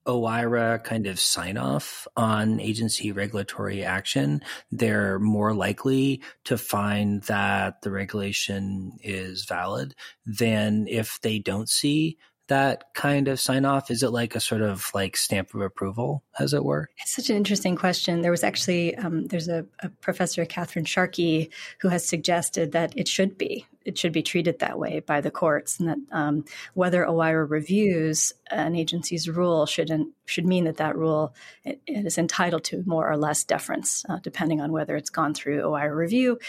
OIRA 0.06 0.84
kind 0.84 1.08
of 1.08 1.20
sign 1.20 1.58
off 1.58 2.08
on 2.16 2.60
agency 2.60 3.12
regulatory 3.12 3.84
action, 3.84 4.42
they're 4.72 5.20
more 5.20 5.54
likely 5.54 6.22
to 6.46 6.58
find 6.58 7.24
that 7.24 7.82
the 7.82 7.92
regulation 7.92 8.98
is 9.02 9.46
valid 9.46 9.96
than 10.26 10.88
if 10.88 11.20
they 11.22 11.40
don't 11.40 11.70
see 11.70 12.18
that 12.48 12.94
kind 12.94 13.28
of 13.28 13.40
sign 13.40 13.66
off? 13.66 13.90
Is 13.90 14.04
it 14.04 14.10
like 14.10 14.36
a 14.36 14.40
sort 14.40 14.62
of 14.62 14.90
like 14.94 15.16
stamp 15.16 15.54
of 15.54 15.62
approval, 15.62 16.24
as 16.40 16.54
it 16.54 16.64
were? 16.64 16.90
It's 16.98 17.16
such 17.16 17.30
an 17.30 17.38
interesting 17.38 17.76
question. 17.76 18.22
There 18.22 18.32
was 18.32 18.44
actually 18.44 18.96
um, 18.96 19.28
there's 19.28 19.48
a, 19.48 19.66
a, 19.80 19.90
professor, 19.90 20.46
Catherine 20.46 20.86
Sharkey, 20.86 21.50
who 21.80 21.90
has 21.90 22.06
suggested 22.06 22.74
that 22.74 22.94
it 22.98 23.08
should 23.08 23.38
be 23.38 23.66
it 23.86 23.98
should 23.98 24.14
be 24.14 24.24
treated 24.24 24.60
that 24.60 24.80
way 24.80 25.00
by 25.00 25.22
the 25.22 25.32
courts, 25.32 25.80
and 25.80 25.90
that 25.90 25.98
um, 26.12 26.46
whether 26.74 27.06
OIRA 27.06 27.50
reviews 27.50 28.34
an 28.52 28.76
agency's 28.76 29.30
rule 29.30 29.66
should 29.66 29.92
should 30.26 30.46
mean 30.46 30.66
that 30.66 30.78
that 30.78 30.96
rule 30.96 31.34
it, 31.64 31.82
it 31.88 32.06
is 32.06 32.18
entitled 32.18 32.64
to 32.66 32.84
more 32.86 33.10
or 33.10 33.18
less 33.18 33.44
deference, 33.44 34.06
uh, 34.10 34.20
depending 34.24 34.62
on 34.62 34.72
whether 34.72 34.96
it's 34.96 35.10
gone 35.10 35.34
through 35.34 35.62
OIRA 35.62 35.96
review, 35.96 36.40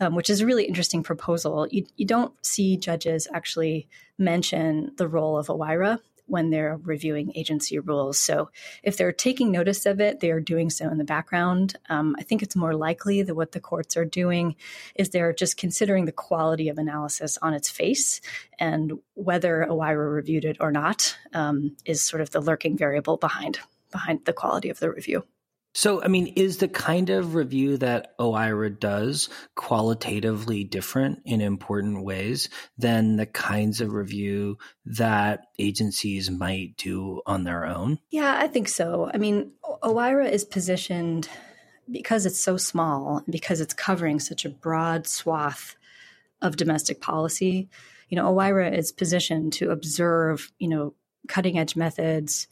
um, 0.00 0.14
which 0.14 0.30
is 0.30 0.40
a 0.40 0.46
really 0.46 0.64
interesting 0.64 1.02
proposal. 1.02 1.66
You, 1.70 1.86
you 1.96 2.06
don't 2.06 2.34
see 2.44 2.76
judges 2.76 3.26
actually 3.32 3.88
mention 4.18 4.92
the 4.96 5.08
role 5.08 5.36
of 5.36 5.48
OIRA 5.48 5.98
when 6.26 6.50
they're 6.50 6.78
reviewing 6.82 7.32
agency 7.34 7.78
rules. 7.78 8.18
So 8.18 8.50
if 8.82 8.96
they're 8.96 9.12
taking 9.12 9.50
notice 9.50 9.86
of 9.86 10.00
it, 10.00 10.20
they 10.20 10.30
are 10.30 10.40
doing 10.40 10.70
so 10.70 10.88
in 10.88 10.98
the 10.98 11.04
background. 11.04 11.76
Um, 11.88 12.16
I 12.18 12.22
think 12.22 12.42
it's 12.42 12.56
more 12.56 12.74
likely 12.74 13.22
that 13.22 13.34
what 13.34 13.52
the 13.52 13.60
courts 13.60 13.96
are 13.96 14.04
doing 14.04 14.56
is 14.94 15.10
they're 15.10 15.32
just 15.32 15.56
considering 15.56 16.04
the 16.04 16.12
quality 16.12 16.68
of 16.68 16.78
analysis 16.78 17.38
on 17.42 17.54
its 17.54 17.68
face 17.68 18.20
and 18.58 18.92
whether 19.14 19.66
OIRA 19.68 20.12
reviewed 20.12 20.44
it 20.44 20.56
or 20.60 20.72
not 20.72 21.16
um, 21.32 21.76
is 21.84 22.02
sort 22.02 22.20
of 22.20 22.30
the 22.30 22.40
lurking 22.40 22.76
variable 22.76 23.16
behind 23.16 23.58
behind 23.90 24.24
the 24.24 24.32
quality 24.32 24.70
of 24.70 24.80
the 24.80 24.90
review. 24.90 25.24
So, 25.76 26.00
I 26.02 26.06
mean, 26.06 26.28
is 26.28 26.58
the 26.58 26.68
kind 26.68 27.10
of 27.10 27.34
review 27.34 27.76
that 27.78 28.16
OIRA 28.18 28.78
does 28.78 29.28
qualitatively 29.56 30.62
different 30.62 31.22
in 31.24 31.40
important 31.40 32.04
ways 32.04 32.48
than 32.78 33.16
the 33.16 33.26
kinds 33.26 33.80
of 33.80 33.92
review 33.92 34.58
that 34.86 35.48
agencies 35.58 36.30
might 36.30 36.76
do 36.76 37.22
on 37.26 37.42
their 37.42 37.66
own? 37.66 37.98
Yeah, 38.10 38.38
I 38.38 38.46
think 38.46 38.68
so. 38.68 39.10
I 39.12 39.18
mean, 39.18 39.50
OIRA 39.82 40.30
is 40.30 40.44
positioned 40.44 41.28
because 41.90 42.24
it's 42.24 42.40
so 42.40 42.56
small, 42.56 43.24
because 43.28 43.60
it's 43.60 43.74
covering 43.74 44.20
such 44.20 44.44
a 44.44 44.50
broad 44.50 45.08
swath 45.08 45.74
of 46.40 46.56
domestic 46.56 47.00
policy. 47.00 47.68
You 48.08 48.16
know, 48.16 48.32
OIRA 48.32 48.72
is 48.72 48.92
positioned 48.92 49.54
to 49.54 49.70
observe, 49.70 50.52
you 50.60 50.68
know, 50.68 50.94
cutting 51.26 51.58
edge 51.58 51.74
methods. 51.74 52.46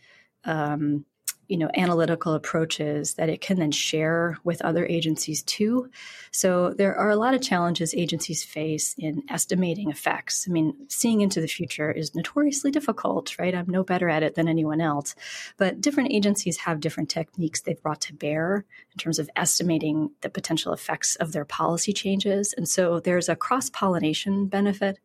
Um, 0.44 1.04
you 1.52 1.58
know 1.58 1.70
analytical 1.76 2.32
approaches 2.34 3.14
that 3.14 3.28
it 3.28 3.40
can 3.40 3.58
then 3.58 3.72
share 3.72 4.38
with 4.44 4.62
other 4.62 4.86
agencies 4.86 5.42
too. 5.42 5.90
So 6.30 6.70
there 6.70 6.96
are 6.96 7.10
a 7.10 7.16
lot 7.16 7.34
of 7.34 7.42
challenges 7.42 7.94
agencies 7.94 8.42
face 8.42 8.94
in 8.98 9.22
estimating 9.28 9.90
effects. 9.90 10.46
I 10.48 10.52
mean 10.52 10.74
seeing 10.88 11.20
into 11.20 11.40
the 11.40 11.54
future 11.58 11.90
is 11.90 12.14
notoriously 12.14 12.70
difficult 12.70 13.32
right? 13.38 13.54
I'm 13.54 13.68
no 13.68 13.84
better 13.84 14.08
at 14.08 14.22
it 14.22 14.34
than 14.34 14.48
anyone 14.48 14.80
else. 14.80 15.14
But 15.56 15.80
different 15.80 16.12
agencies 16.12 16.58
have 16.58 16.80
different 16.80 17.10
techniques 17.10 17.60
they've 17.60 17.82
brought 17.82 18.00
to 18.02 18.14
bear 18.14 18.64
in 18.92 18.98
terms 18.98 19.18
of 19.18 19.30
estimating 19.36 20.10
the 20.20 20.30
potential 20.30 20.72
effects 20.72 21.16
of 21.16 21.32
their 21.32 21.44
policy 21.44 21.92
changes. 21.92 22.54
And 22.56 22.68
so 22.68 23.00
there's 23.00 23.28
a 23.28 23.36
cross 23.36 23.70
pollination 23.70 24.46
benefit 24.46 24.98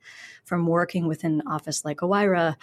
from 0.43 0.67
working 0.67 1.07
within 1.07 1.41
an 1.41 1.47
office 1.47 1.83
like 1.83 1.97
OIRA 1.97 2.55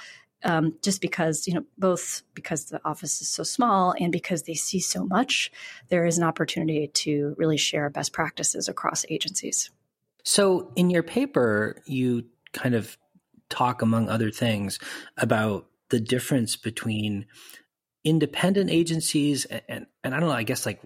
um, 0.45 0.75
just 0.83 1.01
because 1.01 1.47
you 1.47 1.55
know 1.55 1.65
both 1.79 2.23
because 2.35 2.67
the 2.67 2.81
office 2.85 3.21
is 3.21 3.29
so 3.29 3.43
small 3.43 3.95
and 3.99 4.13
because 4.13 4.45
they 4.45 4.55
see 4.55 4.81
so 4.81 5.05
much 5.05 5.51
there 5.89 6.07
is 6.07 6.19
an 6.19 6.25
opportunity 6.25 6.89
to 6.89 7.35
really 7.39 7.57
share 7.57 7.91
best 7.91 8.13
practices 8.13 8.69
across 8.69 9.05
agencies. 9.09 9.71
So 10.25 10.73
in 10.77 10.91
your 10.91 11.03
paper 11.03 11.83
you 11.87 12.25
kind 12.53 12.75
of 12.75 12.97
talk 13.51 13.83
among 13.83 14.09
other 14.09 14.31
things 14.31 14.79
about 15.17 15.67
the 15.91 16.01
difference 16.01 16.57
between 16.57 17.27
independent 18.05 18.71
agencies 18.71 19.45
and, 19.47 19.63
and, 19.69 19.87
and 20.03 20.15
i 20.15 20.21
don't 20.21 20.29
know 20.29 20.35
i 20.35 20.43
guess 20.43 20.67
like 20.67 20.81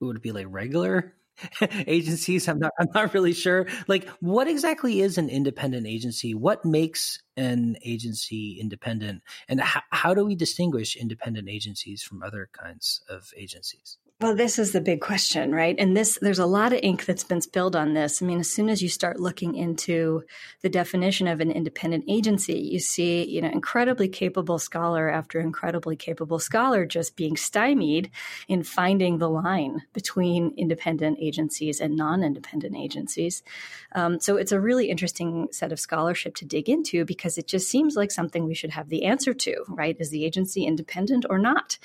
would 0.00 0.16
it 0.16 0.22
be 0.22 0.32
like 0.32 0.46
regular 0.48 1.14
agencies 1.86 2.48
i'm 2.48 2.58
not 2.58 2.72
i'm 2.78 2.88
not 2.94 3.14
really 3.14 3.32
sure. 3.32 3.66
Like 3.86 4.08
what 4.20 4.48
exactly 4.48 5.00
is 5.00 5.18
an 5.18 5.28
independent 5.28 5.86
agency? 5.86 6.34
What 6.34 6.64
makes 6.64 7.20
an 7.36 7.76
agency 7.84 8.58
independent? 8.60 9.22
And 9.48 9.60
how, 9.60 9.82
how 9.90 10.14
do 10.14 10.24
we 10.24 10.34
distinguish 10.34 10.96
independent 10.96 11.48
agencies 11.48 12.02
from 12.02 12.22
other 12.22 12.48
kinds 12.52 13.02
of 13.08 13.32
agencies 13.36 13.98
well, 14.20 14.34
this 14.34 14.58
is 14.58 14.72
the 14.72 14.80
big 14.80 15.00
question, 15.00 15.52
right? 15.52 15.76
And 15.78 15.96
this, 15.96 16.18
there's 16.20 16.40
a 16.40 16.46
lot 16.46 16.72
of 16.72 16.80
ink 16.82 17.04
that's 17.04 17.22
been 17.22 17.40
spilled 17.40 17.76
on 17.76 17.94
this. 17.94 18.20
I 18.20 18.26
mean, 18.26 18.40
as 18.40 18.50
soon 18.50 18.68
as 18.68 18.82
you 18.82 18.88
start 18.88 19.20
looking 19.20 19.54
into 19.54 20.24
the 20.62 20.68
definition 20.68 21.28
of 21.28 21.38
an 21.38 21.52
independent 21.52 22.04
agency, 22.08 22.58
you 22.58 22.80
see, 22.80 23.24
you 23.24 23.40
know, 23.40 23.48
incredibly 23.48 24.08
capable 24.08 24.58
scholar 24.58 25.08
after 25.08 25.38
incredibly 25.38 25.94
capable 25.94 26.40
scholar 26.40 26.84
just 26.84 27.14
being 27.14 27.36
stymied 27.36 28.10
in 28.48 28.64
finding 28.64 29.18
the 29.18 29.30
line 29.30 29.82
between 29.92 30.52
independent 30.56 31.18
agencies 31.20 31.80
and 31.80 31.94
non-independent 31.94 32.74
agencies. 32.74 33.44
Um, 33.92 34.18
so 34.18 34.36
it's 34.36 34.50
a 34.50 34.60
really 34.60 34.90
interesting 34.90 35.46
set 35.52 35.70
of 35.70 35.78
scholarship 35.78 36.34
to 36.36 36.44
dig 36.44 36.68
into 36.68 37.04
because 37.04 37.38
it 37.38 37.46
just 37.46 37.70
seems 37.70 37.94
like 37.94 38.10
something 38.10 38.44
we 38.44 38.54
should 38.54 38.70
have 38.70 38.88
the 38.88 39.04
answer 39.04 39.32
to, 39.32 39.64
right? 39.68 39.96
Is 40.00 40.10
the 40.10 40.24
agency 40.24 40.64
independent 40.64 41.24
or 41.30 41.38
not? 41.38 41.78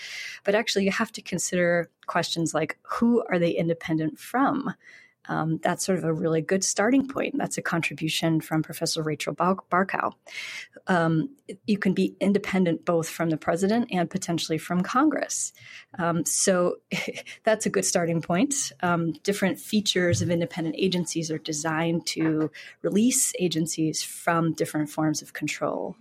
But 0.43 0.55
actually, 0.55 0.85
you 0.85 0.91
have 0.91 1.11
to 1.11 1.21
consider 1.21 1.91
questions 2.07 2.22
like 2.53 2.77
who 2.83 3.23
are 3.29 3.39
they 3.39 3.51
independent 3.51 4.19
from? 4.19 4.73
Um, 5.29 5.59
that's 5.63 5.85
sort 5.85 5.97
of 5.97 6.03
a 6.03 6.13
really 6.13 6.41
good 6.41 6.63
starting 6.63 7.07
point. 7.07 7.35
That's 7.37 7.57
a 7.57 7.61
contribution 7.61 8.41
from 8.41 8.61
Professor 8.61 9.01
Rachel 9.01 9.33
Barkow. 9.33 10.13
Um, 10.87 11.29
you 11.65 11.77
can 11.77 11.93
be 11.93 12.15
independent 12.19 12.83
both 12.83 13.07
from 13.07 13.29
the 13.29 13.37
president 13.37 13.89
and 13.91 14.09
potentially 14.09 14.57
from 14.57 14.83
Congress. 14.83 15.53
Um, 15.97 16.25
so 16.25 16.77
that's 17.43 17.65
a 17.65 17.69
good 17.69 17.85
starting 17.85 18.21
point. 18.21 18.73
Um, 18.81 19.13
different 19.23 19.59
features 19.59 20.21
of 20.21 20.29
independent 20.29 20.75
agencies 20.77 21.31
are 21.31 21.37
designed 21.37 22.05
to 22.07 22.51
release 22.81 23.33
agencies 23.39 24.03
from 24.03 24.53
different 24.53 24.89
forms 24.89 25.21
of 25.21 25.31
control. 25.31 25.95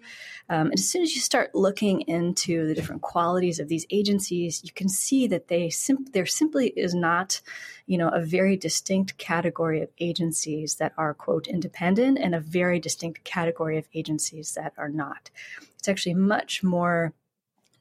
Um, 0.53 0.67
and 0.67 0.75
as 0.75 0.87
soon 0.87 1.01
as 1.01 1.15
you 1.15 1.23
start 1.23 1.55
looking 1.55 2.03
into 2.03 2.67
the 2.67 2.75
different 2.75 3.01
qualities 3.01 3.59
of 3.59 3.69
these 3.69 3.87
agencies, 3.89 4.61
you 4.63 4.71
can 4.71 4.87
see 4.87 5.27
that 5.29 5.49
they 5.49 5.71
sim- 5.71 6.05
there 6.13 6.27
simply 6.27 6.69
is 6.77 6.95
not, 6.95 7.41
you 7.87 7.97
know, 7.97 8.11
a 8.11 8.21
very 8.21 8.59
distinct 8.59 9.17
category 9.17 9.81
of 9.81 9.89
agencies 9.99 10.75
that 10.75 10.93
are 10.99 11.15
quote 11.15 11.47
independent 11.47 12.19
and 12.19 12.35
a 12.35 12.41
very 12.41 12.79
distinct 12.79 13.25
category 13.25 13.79
of 13.79 13.89
agencies 13.95 14.53
that 14.53 14.75
are 14.77 14.91
not. 14.91 15.31
It's 15.79 15.89
actually 15.89 16.17
much 16.17 16.63
more 16.63 17.15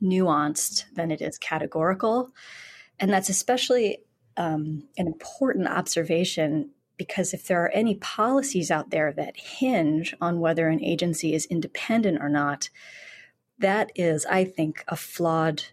nuanced 0.02 0.86
than 0.94 1.12
it 1.12 1.22
is 1.22 1.38
categorical, 1.38 2.32
and 3.02 3.12
that's 3.12 3.28
especially 3.28 3.98
um, 4.38 4.88
an 4.98 5.08
important 5.08 5.68
observation 5.68 6.70
because 7.02 7.34
if 7.34 7.48
there 7.48 7.64
are 7.64 7.72
any 7.72 7.96
policies 7.96 8.70
out 8.70 8.92
there 8.92 9.12
that 9.12 9.36
hinge 9.36 10.14
on 10.22 10.40
whether 10.40 10.68
an 10.68 10.84
agency 10.84 11.34
is 11.34 11.48
independent 11.48 12.22
or 12.22 12.30
not, 12.30 12.70
that 13.58 13.92
is, 13.96 14.24
I 14.28 14.46
think, 14.46 14.84
a 14.88 14.96
flawed 14.96 15.64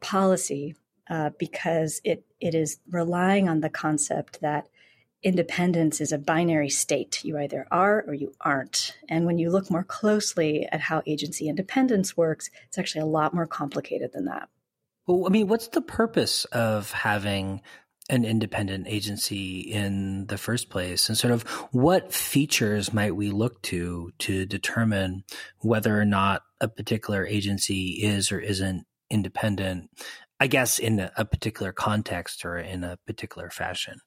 policy 0.00 0.74
uh, 1.10 1.28
because 1.38 2.00
it, 2.04 2.24
it 2.40 2.54
is 2.54 2.80
relying 2.90 3.50
on 3.50 3.60
the 3.60 3.68
concept 3.68 4.40
that 4.40 4.66
independence 5.22 6.00
is 6.00 6.10
a 6.10 6.16
binary 6.16 6.70
state. 6.70 7.22
You 7.22 7.36
either 7.36 7.66
are 7.70 8.02
or 8.06 8.14
you 8.14 8.32
aren't. 8.40 8.96
And 9.10 9.26
when 9.26 9.36
you 9.36 9.50
look 9.50 9.70
more 9.70 9.84
closely 9.84 10.66
at 10.72 10.80
how 10.80 11.02
agency 11.06 11.50
independence 11.50 12.16
works, 12.16 12.48
it's 12.66 12.78
actually 12.78 13.02
a 13.02 13.06
lot 13.18 13.34
more 13.34 13.46
complicated 13.46 14.12
than 14.14 14.24
that. 14.24 14.48
Well, 15.06 15.26
I 15.26 15.28
mean, 15.28 15.48
what's 15.48 15.68
the 15.68 15.82
purpose 15.82 16.46
of 16.46 16.92
having 16.92 17.60
an 18.10 18.24
independent 18.24 18.86
agency 18.88 19.60
in 19.60 20.26
the 20.26 20.38
first 20.38 20.70
place 20.70 21.08
and 21.08 21.16
sort 21.16 21.32
of 21.32 21.42
what 21.72 22.12
features 22.12 22.92
might 22.92 23.14
we 23.14 23.30
look 23.30 23.62
to 23.62 24.12
to 24.18 24.44
determine 24.44 25.24
whether 25.58 26.00
or 26.00 26.04
not 26.04 26.42
a 26.60 26.68
particular 26.68 27.26
agency 27.26 28.00
is 28.02 28.32
or 28.32 28.40
isn't 28.40 28.84
independent, 29.10 29.90
I 30.40 30.46
guess, 30.46 30.78
in 30.78 31.10
a 31.16 31.24
particular 31.24 31.72
context 31.72 32.44
or 32.44 32.58
in 32.58 32.82
a 32.82 32.98
particular 33.06 33.50
fashion. 33.50 34.00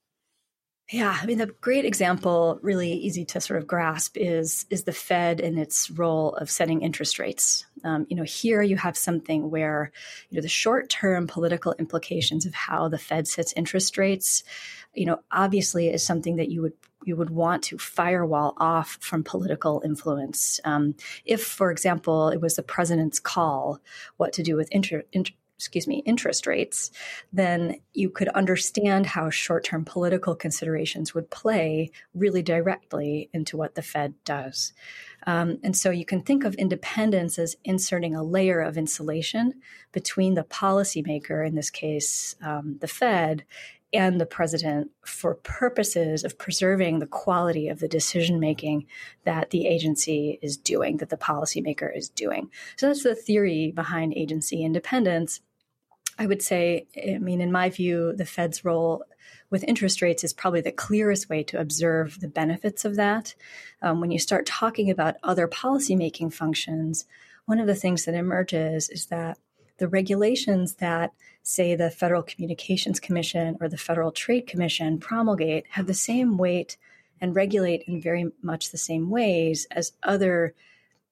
Yeah, 0.92 1.18
I 1.20 1.26
mean 1.26 1.40
the 1.40 1.48
great 1.62 1.84
example, 1.84 2.60
really 2.62 2.92
easy 2.92 3.26
to 3.26 3.42
sort 3.42 3.60
of 3.60 3.66
grasp, 3.66 4.18
is 4.18 4.68
is 4.70 4.84
the 4.84 4.94
Fed 4.94 5.42
and 5.42 5.58
its 5.58 5.90
role 5.90 6.36
of 6.36 6.50
setting 6.50 6.84
interest 6.84 7.18
rates. 7.18 7.66
Um, 7.84 8.06
you 8.08 8.16
know, 8.16 8.24
here 8.24 8.62
you 8.62 8.78
have 8.78 8.96
something 8.96 9.50
where 9.50 9.92
you 10.30 10.36
know 10.38 10.44
the 10.44 10.48
short 10.48 10.90
term 10.90 11.26
political 11.26 11.74
implications 11.80 12.46
of 12.46 12.54
how 12.54 12.88
the 12.88 13.00
Fed 13.00 13.28
sets 13.28 13.52
interest 13.54 13.98
rates, 13.98 14.44
you 14.94 15.08
know, 15.08 15.20
obviously 15.32 15.90
is 15.90 16.06
something 16.06 16.36
that 16.36 16.50
you 16.52 16.62
would 16.62 16.74
you 17.04 17.16
would 17.16 17.32
want 17.32 17.64
to 17.64 17.78
firewall 17.80 18.54
off 18.58 18.98
from 19.02 19.24
political 19.24 19.82
influence. 19.84 20.60
Um, 20.66 20.96
if, 21.24 21.44
for 21.44 21.72
example, 21.72 22.30
it 22.30 22.42
was 22.42 22.56
the 22.56 22.64
president's 22.64 23.20
call 23.20 23.80
what 24.18 24.34
to 24.34 24.44
do 24.44 24.56
with 24.56 24.70
inter, 24.72 25.04
inter 25.12 25.34
excuse 25.58 25.88
me, 25.88 26.04
interest 26.06 26.48
rates, 26.48 26.92
then 27.32 27.80
you 27.94 28.10
could 28.10 28.28
understand 28.30 29.06
how 29.06 29.30
short 29.30 29.64
term 29.64 29.86
political 29.86 30.36
considerations 30.36 31.14
would 31.14 31.30
play 31.30 31.92
really 32.14 32.42
directly 32.42 33.30
into 33.34 33.56
what 33.56 33.76
the 33.76 33.82
Fed 33.82 34.14
does. 34.26 34.74
Um, 35.28 35.58
and 35.64 35.76
so 35.76 35.90
you 35.90 36.06
can 36.06 36.22
think 36.22 36.44
of 36.44 36.54
independence 36.56 37.40
as 37.40 37.56
inserting 37.64 38.16
a 38.16 38.24
layer 38.24 38.60
of 38.60 38.78
insulation 38.78 39.54
between 39.92 40.34
the 40.34 40.44
policymaker, 40.44 41.48
in 41.48 41.56
this 41.56 41.70
case, 41.70 42.36
um, 42.42 42.78
the 42.82 42.88
Fed, 42.88 43.46
and 43.94 44.20
the 44.20 44.26
president 44.26 44.92
for 45.06 45.36
purposes 45.36 46.24
of 46.24 46.38
preserving 46.38 47.00
the 47.00 47.08
quality 47.08 47.70
of 47.70 47.80
the 47.80 47.88
decision 47.88 48.40
making 48.40 48.86
that 49.24 49.52
the 49.52 49.68
agency 49.68 50.40
is 50.42 50.58
doing, 50.58 50.98
that 50.98 51.10
the 51.10 51.18
policymaker 51.18 51.96
is 51.96 52.10
doing. 52.10 52.50
So 52.76 52.88
that's 52.88 53.04
the 53.04 53.16
theory 53.16 53.72
behind 53.72 54.14
agency 54.16 54.64
independence. 54.64 55.40
I 56.18 56.28
would 56.28 56.42
say, 56.42 56.88
I 56.96 57.18
mean, 57.20 57.42
in 57.42 57.52
my 57.52 57.70
view, 57.70 58.14
the 58.14 58.26
Fed's 58.26 58.64
role 58.64 59.04
with 59.50 59.64
interest 59.66 60.02
rates 60.02 60.24
is 60.24 60.34
probably 60.34 60.62
the 60.62 60.72
clearest 60.72 61.30
way 61.30 61.44
to 61.44 61.60
observe 61.60 62.20
the 62.20 62.28
benefits 62.28 62.86
of 62.86 62.96
that. 62.96 63.36
Um, 63.82 64.00
when 64.02 64.12
you 64.12 64.20
start 64.20 64.46
talking 64.46 64.90
about 64.90 65.16
other 65.24 65.48
policymaking 65.48 66.34
functions, 66.34 67.06
one 67.46 67.60
of 67.60 67.68
the 67.68 67.76
things 67.76 68.06
that 68.06 68.16
emerges 68.16 68.90
is 68.90 69.08
that 69.08 69.38
the 69.78 69.88
regulations 69.88 70.76
that, 70.76 71.12
say, 71.48 71.76
the 71.76 71.92
Federal 71.92 72.24
Communications 72.24 73.00
Commission 73.00 73.56
or 73.62 73.70
the 73.70 73.78
Federal 73.78 74.12
Trade 74.12 74.48
Commission 74.48 74.98
promulgate 74.98 75.66
have 75.70 75.86
the 75.86 75.94
same 75.94 76.38
weight 76.38 76.76
and 77.22 77.36
regulate 77.36 77.84
in 77.88 78.02
very 78.02 78.32
much 78.42 78.72
the 78.72 78.80
same 78.80 79.12
ways 79.12 79.68
as 79.70 79.94
other 80.02 80.56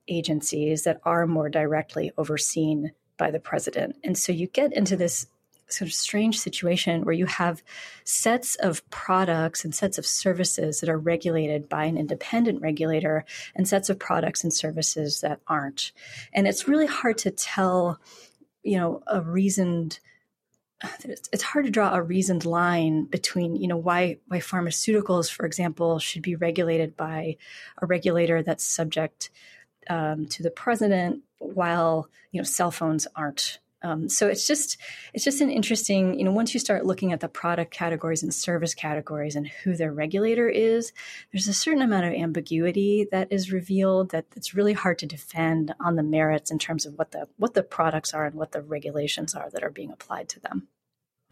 agencies 0.07 0.83
that 0.83 0.99
are 1.03 1.27
more 1.27 1.49
directly 1.49 2.11
overseen 2.17 2.91
by 3.17 3.29
the 3.29 3.39
president. 3.39 3.95
And 4.03 4.17
so 4.17 4.31
you 4.31 4.47
get 4.47 4.73
into 4.73 4.97
this 4.97 5.27
sort 5.67 5.87
of 5.87 5.93
strange 5.93 6.39
situation 6.39 7.05
where 7.05 7.13
you 7.13 7.27
have 7.27 7.63
sets 8.03 8.55
of 8.55 8.87
products 8.89 9.63
and 9.63 9.73
sets 9.73 9.99
of 9.99 10.05
services 10.05 10.79
that 10.79 10.89
are 10.89 10.97
regulated 10.97 11.69
by 11.69 11.85
an 11.85 11.97
independent 11.97 12.59
regulator 12.61 13.23
and 13.55 13.67
sets 13.67 13.89
of 13.89 13.99
products 13.99 14.43
and 14.43 14.51
services 14.51 15.21
that 15.21 15.39
aren't. 15.47 15.91
And 16.33 16.47
it's 16.47 16.67
really 16.67 16.87
hard 16.87 17.19
to 17.19 17.31
tell, 17.31 17.99
you 18.63 18.77
know, 18.77 19.03
a 19.07 19.21
reasoned 19.21 19.99
it's 21.05 21.43
hard 21.43 21.65
to 21.65 21.71
draw 21.71 21.93
a 21.93 22.01
reasoned 22.01 22.45
line 22.45 23.05
between 23.05 23.55
you 23.55 23.67
know 23.67 23.77
why 23.77 24.17
why 24.27 24.39
pharmaceuticals 24.39 25.31
for 25.31 25.45
example 25.45 25.99
should 25.99 26.21
be 26.21 26.35
regulated 26.35 26.97
by 26.97 27.37
a 27.81 27.85
regulator 27.85 28.43
that's 28.43 28.65
subject 28.65 29.29
um, 29.89 30.25
to 30.27 30.43
the 30.43 30.51
president 30.51 31.21
while 31.39 32.09
you 32.31 32.39
know 32.39 32.45
cell 32.45 32.71
phones 32.71 33.07
aren't. 33.15 33.59
Um, 33.85 34.07
so 34.07 34.29
it's 34.29 34.47
just 34.47 34.77
it's 35.13 35.25
just 35.25 35.41
an 35.41 35.49
interesting 35.49 36.17
you 36.17 36.23
know 36.23 36.31
once 36.31 36.53
you 36.53 36.59
start 36.61 36.85
looking 36.85 37.11
at 37.11 37.19
the 37.19 37.27
product 37.27 37.73
categories 37.73 38.23
and 38.23 38.33
service 38.33 38.73
categories 38.73 39.35
and 39.35 39.45
who 39.45 39.75
their 39.75 39.91
regulator 39.91 40.47
is 40.47 40.93
there's 41.33 41.49
a 41.49 41.53
certain 41.53 41.81
amount 41.81 42.05
of 42.05 42.13
ambiguity 42.13 43.09
that 43.11 43.27
is 43.29 43.51
revealed 43.51 44.11
that 44.11 44.23
it's 44.37 44.53
really 44.53 44.71
hard 44.71 44.99
to 44.99 45.05
defend 45.05 45.75
on 45.81 45.97
the 45.97 46.03
merits 46.03 46.49
in 46.49 46.59
terms 46.59 46.85
of 46.85 46.97
what 46.97 47.11
the 47.11 47.27
what 47.35 47.55
the 47.55 47.61
products 47.61 48.13
are 48.13 48.25
and 48.25 48.35
what 48.35 48.53
the 48.53 48.61
regulations 48.61 49.35
are 49.35 49.49
that 49.49 49.65
are 49.65 49.69
being 49.69 49.91
applied 49.91 50.29
to 50.29 50.39
them 50.39 50.69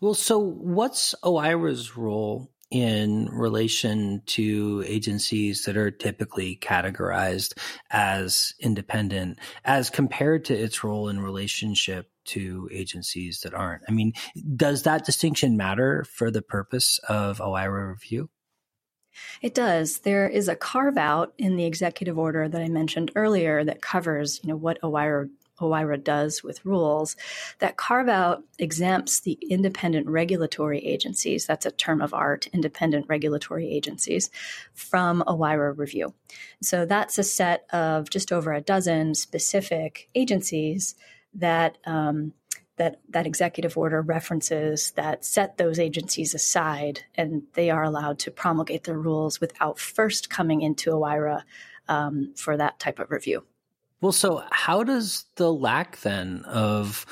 well 0.02 0.14
so 0.14 0.38
what's 0.38 1.16
oira's 1.24 1.96
role 1.96 2.52
in 2.72 3.28
relation 3.30 4.22
to 4.26 4.84
agencies 4.88 5.66
that 5.66 5.76
are 5.76 5.92
typically 5.92 6.58
categorized 6.62 7.54
as 7.92 8.54
independent 8.62 9.38
as 9.66 9.90
compared 9.90 10.46
to 10.46 10.58
its 10.58 10.84
role 10.84 11.10
in 11.10 11.20
relationship 11.20 12.10
to 12.24 12.70
agencies 12.72 13.42
that 13.42 13.54
aren't. 13.54 13.84
I 13.90 13.92
mean, 13.92 14.14
does 14.56 14.84
that 14.84 15.06
distinction 15.06 15.58
matter 15.58 16.06
for 16.06 16.32
the 16.32 16.42
purpose 16.42 17.00
of 17.10 17.40
OIRA 17.40 17.90
review? 17.90 18.30
It 19.42 19.54
does. 19.54 20.00
There 20.00 20.30
is 20.30 20.48
a 20.48 20.56
carve 20.56 20.98
out 20.98 21.34
in 21.38 21.58
the 21.58 21.66
executive 21.66 22.18
order 22.18 22.48
that 22.48 22.62
I 22.62 22.70
mentioned 22.70 23.12
earlier 23.16 23.64
that 23.66 23.82
covers, 23.82 24.40
you 24.42 24.50
know, 24.50 24.56
what 24.56 24.82
OIRA 24.82 25.30
OIRA 25.62 26.04
does 26.04 26.44
with 26.44 26.66
rules, 26.66 27.16
that 27.60 27.78
carve 27.78 28.10
out 28.10 28.44
exempts 28.60 29.20
the 29.20 29.38
independent 29.50 30.08
regulatory 30.08 30.80
agencies, 30.86 31.46
that's 31.46 31.66
a 31.66 31.72
term 31.72 32.02
of 32.02 32.14
art, 32.14 32.48
independent 32.48 33.06
regulatory 33.08 33.70
agencies, 33.70 34.30
from 34.74 35.24
OIRA 35.28 35.78
review. 35.78 36.14
So 36.62 36.86
that's 36.86 37.18
a 37.18 37.24
set 37.24 37.66
of 37.74 38.10
just 38.10 38.32
over 38.32 38.54
a 38.54 38.62
dozen 38.62 39.16
specific 39.16 40.10
agencies 40.16 40.96
that. 41.34 41.78
Um, 41.86 42.34
that, 42.78 43.00
that 43.10 43.28
executive 43.28 43.78
order 43.78 44.02
references 44.02 44.92
that 44.94 45.24
set 45.24 45.58
those 45.58 45.78
agencies 45.78 46.34
aside 46.34 47.02
and 47.14 47.44
they 47.54 47.70
are 47.70 47.84
allowed 47.84 48.18
to 48.20 48.32
promulgate 48.32 48.86
their 48.86 48.98
rules 48.98 49.40
without 49.40 49.78
first 49.78 50.32
coming 50.32 50.62
into 50.62 50.90
OIRA 50.90 51.44
um, 51.88 52.34
for 52.36 52.58
that 52.58 52.80
type 52.80 52.98
of 52.98 53.12
review. 53.12 53.46
Well, 54.02 54.12
so 54.12 54.44
how 54.50 54.84
does 54.84 55.26
the 55.36 55.54
lack 55.54 56.02
then 56.02 56.44
of 56.46 57.06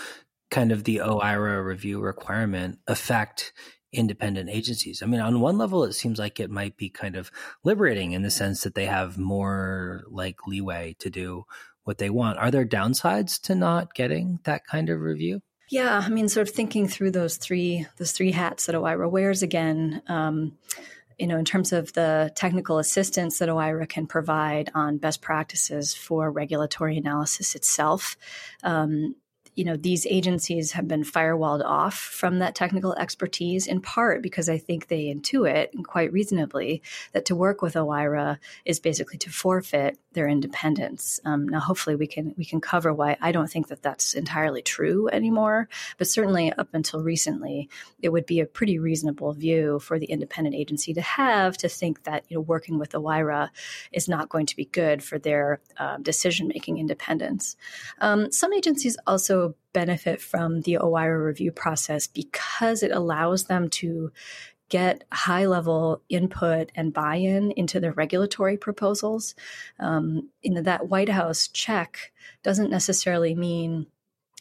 kind 0.50 0.72
of 0.72 0.84
the 0.84 0.98
OIRA 0.98 1.64
review 1.64 2.02
requirement 2.02 2.80
affect 2.88 3.54
independent 3.94 4.50
agencies? 4.50 5.04
I 5.04 5.06
mean, 5.06 5.22
on 5.22 5.40
one 5.40 5.60
level, 5.60 5.84
it 5.84 5.94
seems 5.94 6.18
like 6.18 6.40
it 6.40 6.50
might 6.50 6.78
be 6.78 6.90
kind 6.90 7.16
of 7.16 7.32
liberating 7.64 8.14
in 8.14 8.24
the 8.24 8.32
sense 8.32 8.62
that 8.64 8.74
they 8.74 8.88
have 8.88 9.20
more 9.20 10.04
like 10.10 10.48
leeway 10.48 10.96
to 11.00 11.12
do 11.12 11.44
what 11.84 12.00
they 12.00 12.10
want. 12.10 12.40
Are 12.40 12.52
there 12.52 12.66
downsides 12.66 13.40
to 13.42 13.56
not 13.56 13.94
getting 13.94 14.40
that 14.44 14.66
kind 14.66 14.90
of 14.90 15.02
review? 15.02 15.42
Yeah, 15.70 16.02
I 16.04 16.10
mean, 16.10 16.28
sort 16.28 16.50
of 16.50 16.56
thinking 16.56 16.88
through 16.88 17.12
those 17.12 17.38
three 17.38 17.86
those 17.98 18.12
three 18.12 18.32
hats 18.32 18.66
that 18.66 18.76
OIRA 18.76 19.10
wears 19.10 19.44
again. 19.44 20.02
Um, 20.08 20.58
you 21.20 21.28
know, 21.28 21.38
in 21.38 21.46
terms 21.46 21.74
of 21.74 21.92
the 21.94 22.32
technical 22.36 22.80
assistance 22.80 23.40
that 23.40 23.50
OIRA 23.50 23.88
can 23.88 24.08
provide 24.08 24.72
on 24.74 24.98
best 24.98 25.22
practices 25.22 25.94
for 25.94 26.32
regulatory 26.32 26.98
analysis 26.98 27.56
itself, 27.56 28.16
um, 28.64 29.16
you 29.56 29.66
know, 29.66 29.76
these 29.76 30.06
agencies 30.06 30.72
have 30.74 30.88
been 30.88 31.04
firewalled 31.04 31.64
off 31.64 31.98
from 31.98 32.40
that 32.40 32.56
technical 32.56 32.94
expertise 32.96 33.68
in 33.68 33.82
part 33.82 34.22
because 34.22 34.50
I 34.50 34.58
think 34.58 34.88
they 34.88 35.06
intuit, 35.06 35.74
and 35.74 35.86
quite 35.86 36.12
reasonably, 36.12 36.82
that 37.14 37.26
to 37.26 37.36
work 37.36 37.62
with 37.62 37.76
OIRA 37.76 38.38
is 38.66 38.80
basically 38.80 39.18
to 39.20 39.30
forfeit 39.30 39.98
their 40.14 40.28
independence. 40.28 41.20
Um, 41.26 41.48
now, 41.48 41.60
hopefully, 41.60 41.96
we 41.96 42.08
can 42.08 42.34
we 42.38 42.46
can 42.46 42.62
cover 42.62 42.94
why 42.94 43.18
I 43.22 43.32
don't 43.32 43.50
think 43.50 43.68
that 43.68 43.84
that's 43.84 44.14
entirely 44.14 44.62
true 44.62 45.08
anymore. 45.10 45.70
But 45.98 46.08
certainly, 46.08 46.52
up 46.54 46.70
until 46.74 47.02
recently, 47.02 47.70
it 48.02 48.10
would 48.10 48.26
be 48.26 48.40
a 48.40 48.46
pretty 48.46 48.80
reasonable 48.80 49.34
view 49.34 49.80
for 49.80 50.00
the 50.00 50.08
independent 50.08 50.56
agency 50.56 50.94
to 50.94 51.02
have 51.02 51.58
to 51.58 51.70
think 51.70 52.04
that 52.04 52.24
you 52.30 52.38
know 52.38 52.42
working 52.42 52.80
with 52.80 52.92
OIRA 52.92 53.50
is 53.92 54.08
not 54.08 54.30
going 54.30 54.46
to 54.48 54.56
be 54.56 54.66
good 54.66 55.04
for 55.04 55.20
their 55.20 55.60
uh, 55.78 55.98
decision 55.98 56.48
making 56.48 56.78
independence. 56.78 57.56
Um, 58.00 58.32
some 58.32 58.54
agencies 58.54 58.98
also 59.06 59.39
benefit 59.74 60.22
from 60.22 60.62
the 60.62 60.78
OIRA 60.82 61.26
review 61.26 61.52
process 61.52 62.08
because 62.08 62.84
it 62.84 62.92
allows 62.92 63.46
them 63.46 63.70
to 63.70 64.12
get 64.70 65.04
high 65.12 65.48
level 65.48 66.02
input 66.10 66.72
and 66.76 66.94
buy 66.94 67.16
in 67.16 67.52
into 67.52 67.80
their 67.80 67.92
regulatory 67.92 68.56
proposals. 68.56 69.36
Um, 69.80 70.30
you 70.42 70.54
know, 70.54 70.62
that 70.62 70.88
White 70.88 71.10
House 71.10 71.48
check 71.48 72.12
doesn't 72.44 72.70
necessarily 72.70 73.36
mean 73.36 73.88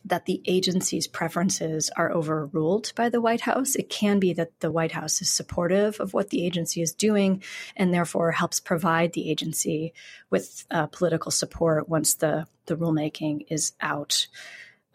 that 0.04 0.26
the 0.26 0.40
agency's 0.46 1.08
preferences 1.08 1.90
are 1.96 2.12
overruled 2.12 2.92
by 2.94 3.08
the 3.08 3.20
White 3.20 3.40
House. 3.42 3.74
It 3.74 3.90
can 3.90 4.20
be 4.20 4.32
that 4.34 4.60
the 4.60 4.70
White 4.70 4.92
House 4.92 5.20
is 5.20 5.30
supportive 5.30 5.98
of 5.98 6.14
what 6.14 6.30
the 6.30 6.46
agency 6.46 6.82
is 6.82 6.94
doing 6.94 7.42
and 7.76 7.92
therefore 7.92 8.30
helps 8.30 8.60
provide 8.60 9.12
the 9.12 9.28
agency 9.30 9.92
with 10.30 10.64
uh, 10.70 10.86
political 10.86 11.30
support 11.30 11.88
once 11.88 12.14
the, 12.14 12.46
the 12.66 12.76
rulemaking 12.76 13.46
is 13.48 13.72
out 13.80 14.28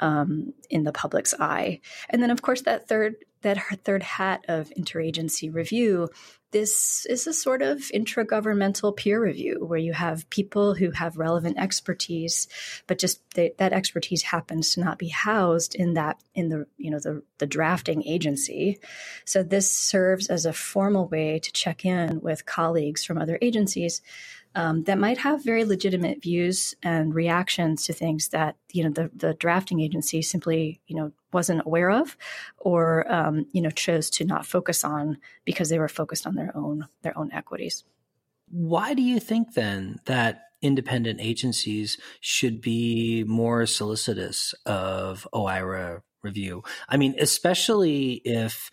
um, 0.04 0.54
in 0.70 0.84
the 0.84 0.92
public's 0.92 1.34
eye. 1.40 1.80
And 2.10 2.22
then, 2.22 2.30
of 2.30 2.42
course, 2.42 2.62
that 2.64 2.88
third 2.88 3.16
that 3.42 3.58
third 3.84 4.04
hat 4.04 4.46
of 4.48 4.70
interagency 4.70 5.54
review, 5.54 6.08
this 6.52 7.06
is 7.08 7.28
a 7.28 7.34
sort 7.34 7.62
of 7.62 7.80
intragovernmental 7.94 8.96
peer 8.96 9.22
review 9.22 9.66
where 9.66 9.80
you 9.80 9.92
have 9.92 10.30
people 10.30 10.74
who 10.74 10.92
have 10.92 11.18
relevant 11.18 11.58
expertise, 11.58 12.48
but 12.88 13.00
just 13.00 13.22
they, 13.36 13.52
that 13.58 13.74
expertise 13.74 14.24
happens 14.24 14.74
to 14.74 14.80
not 14.80 14.98
be 14.98 15.10
housed 15.10 15.76
in 15.76 15.96
that 15.96 16.22
in 16.36 16.50
the 16.50 16.66
you 16.78 16.92
know 16.92 17.00
the 17.00 17.24
the 17.38 17.48
drafting 17.48 18.06
agency. 18.06 18.80
So 19.26 19.42
this 19.42 19.72
serves 19.72 20.28
as 20.28 20.46
a 20.46 20.54
formal 20.54 21.08
way 21.08 21.40
to 21.40 21.52
check 21.54 21.86
in 21.86 22.20
with 22.22 22.46
colleagues 22.46 23.06
from 23.06 23.18
other 23.18 23.38
agencies 23.42 24.02
um, 24.56 24.84
that 24.84 25.00
might 25.00 25.18
have 25.20 25.44
very 25.44 25.66
legitimate 25.66 26.22
views 26.22 26.76
and 26.84 27.14
reactions 27.14 27.86
to 27.86 27.94
things 27.94 28.30
that 28.30 28.56
you 28.72 28.84
know 28.84 28.90
the, 28.90 29.10
the 29.16 29.34
drafting 29.34 29.80
agency 29.80 30.22
simply 30.22 30.82
you 30.88 30.96
know 30.96 31.12
wasn't 31.32 31.66
aware 31.66 31.90
of 31.90 32.16
or 32.58 33.12
um, 33.12 33.46
you 33.52 33.62
know 33.62 33.70
chose 33.70 34.10
to 34.12 34.26
not 34.26 34.46
focus 34.46 34.84
on 34.84 35.18
because 35.46 35.70
they 35.70 35.80
were 35.80 35.88
focused 35.88 36.28
on 36.28 36.36
their 36.36 36.56
own 36.56 36.88
their 37.02 37.18
own 37.18 37.32
equities. 37.32 37.84
Why 38.50 38.94
do 38.94 39.02
you 39.02 39.20
think 39.20 39.54
then 39.54 40.00
that 40.06 40.44
independent 40.62 41.20
agencies 41.20 41.98
should 42.22 42.62
be 42.62 43.24
more 43.28 43.66
solicitous 43.66 44.54
of 44.66 45.28
OIRA 45.34 46.02
review? 46.22 46.64
I 46.88 46.98
mean 46.98 47.16
especially 47.20 48.22
if 48.24 48.70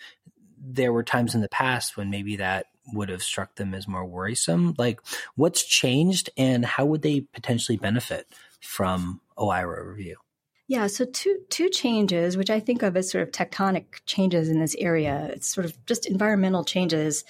there 0.62 0.92
were 0.92 1.02
times 1.02 1.34
in 1.34 1.40
the 1.40 1.48
past 1.48 1.96
when 1.96 2.10
maybe 2.10 2.36
that 2.36 2.66
would 2.92 3.08
have 3.08 3.22
struck 3.22 3.56
them 3.56 3.74
as 3.74 3.88
more 3.88 4.04
worrisome? 4.04 4.74
Like, 4.78 5.00
what's 5.36 5.64
changed, 5.64 6.30
and 6.36 6.64
how 6.64 6.84
would 6.86 7.02
they 7.02 7.20
potentially 7.20 7.78
benefit 7.78 8.26
from 8.60 9.20
OIRA 9.38 9.86
review? 9.86 10.16
Yeah, 10.70 10.86
so 10.86 11.04
two 11.04 11.38
two 11.48 11.68
changes, 11.68 12.36
which 12.36 12.48
I 12.48 12.60
think 12.60 12.84
of 12.84 12.96
as 12.96 13.10
sort 13.10 13.22
of 13.22 13.32
tectonic 13.32 13.86
changes 14.06 14.48
in 14.48 14.60
this 14.60 14.76
area. 14.76 15.28
It's 15.32 15.52
sort 15.52 15.64
of 15.64 15.76
just 15.84 16.06
environmental 16.06 16.62
changes 16.62 17.24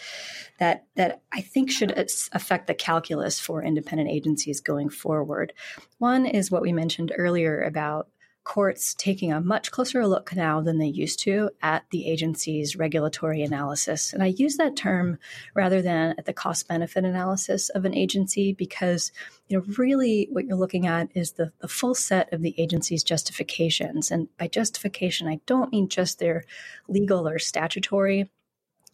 that 0.59 0.85
that 0.97 1.23
I 1.33 1.41
think 1.41 1.71
should 1.71 1.93
affect 2.33 2.67
the 2.67 2.75
calculus 2.75 3.41
for 3.41 3.63
independent 3.63 4.11
agencies 4.11 4.61
going 4.61 4.91
forward. 4.91 5.55
One 5.97 6.27
is 6.27 6.51
what 6.51 6.61
we 6.61 6.75
mentioned 6.75 7.13
earlier 7.17 7.63
about 7.63 8.09
courts 8.51 8.95
taking 8.95 9.33
a 9.33 9.41
much 9.41 9.71
closer 9.71 10.05
look 10.09 10.35
now 10.35 10.61
than 10.61 10.79
they 10.79 10.87
used 10.89 11.21
to 11.21 11.49
at 11.63 11.85
the 11.91 12.11
agency's 12.11 12.75
regulatory 12.75 13.45
analysis. 13.45 14.13
And 14.13 14.25
I 14.25 14.27
use 14.27 14.57
that 14.57 14.75
term 14.75 15.19
rather 15.55 15.81
than 15.81 16.17
at 16.19 16.25
the 16.25 16.33
cost 16.33 16.67
benefit 16.67 17.05
analysis 17.05 17.69
of 17.69 17.85
an 17.85 17.95
agency 17.95 18.53
because, 18.53 19.13
you 19.47 19.57
know, 19.57 19.65
really 19.79 20.27
what 20.33 20.47
you're 20.47 20.57
looking 20.57 20.89
at 20.89 21.11
is 21.15 21.35
the, 21.35 21.53
the 21.61 21.69
full 21.69 21.95
set 21.95 22.33
of 22.33 22.43
the 22.43 22.61
agency's 22.61 23.05
justifications. 23.05 24.11
And 24.11 24.27
by 24.37 24.49
justification, 24.49 25.29
I 25.29 25.39
don't 25.47 25.71
mean 25.71 25.89
just 25.89 26.19
their 26.19 26.43
legal 26.89 27.29
or 27.29 27.39
statutory 27.39 28.29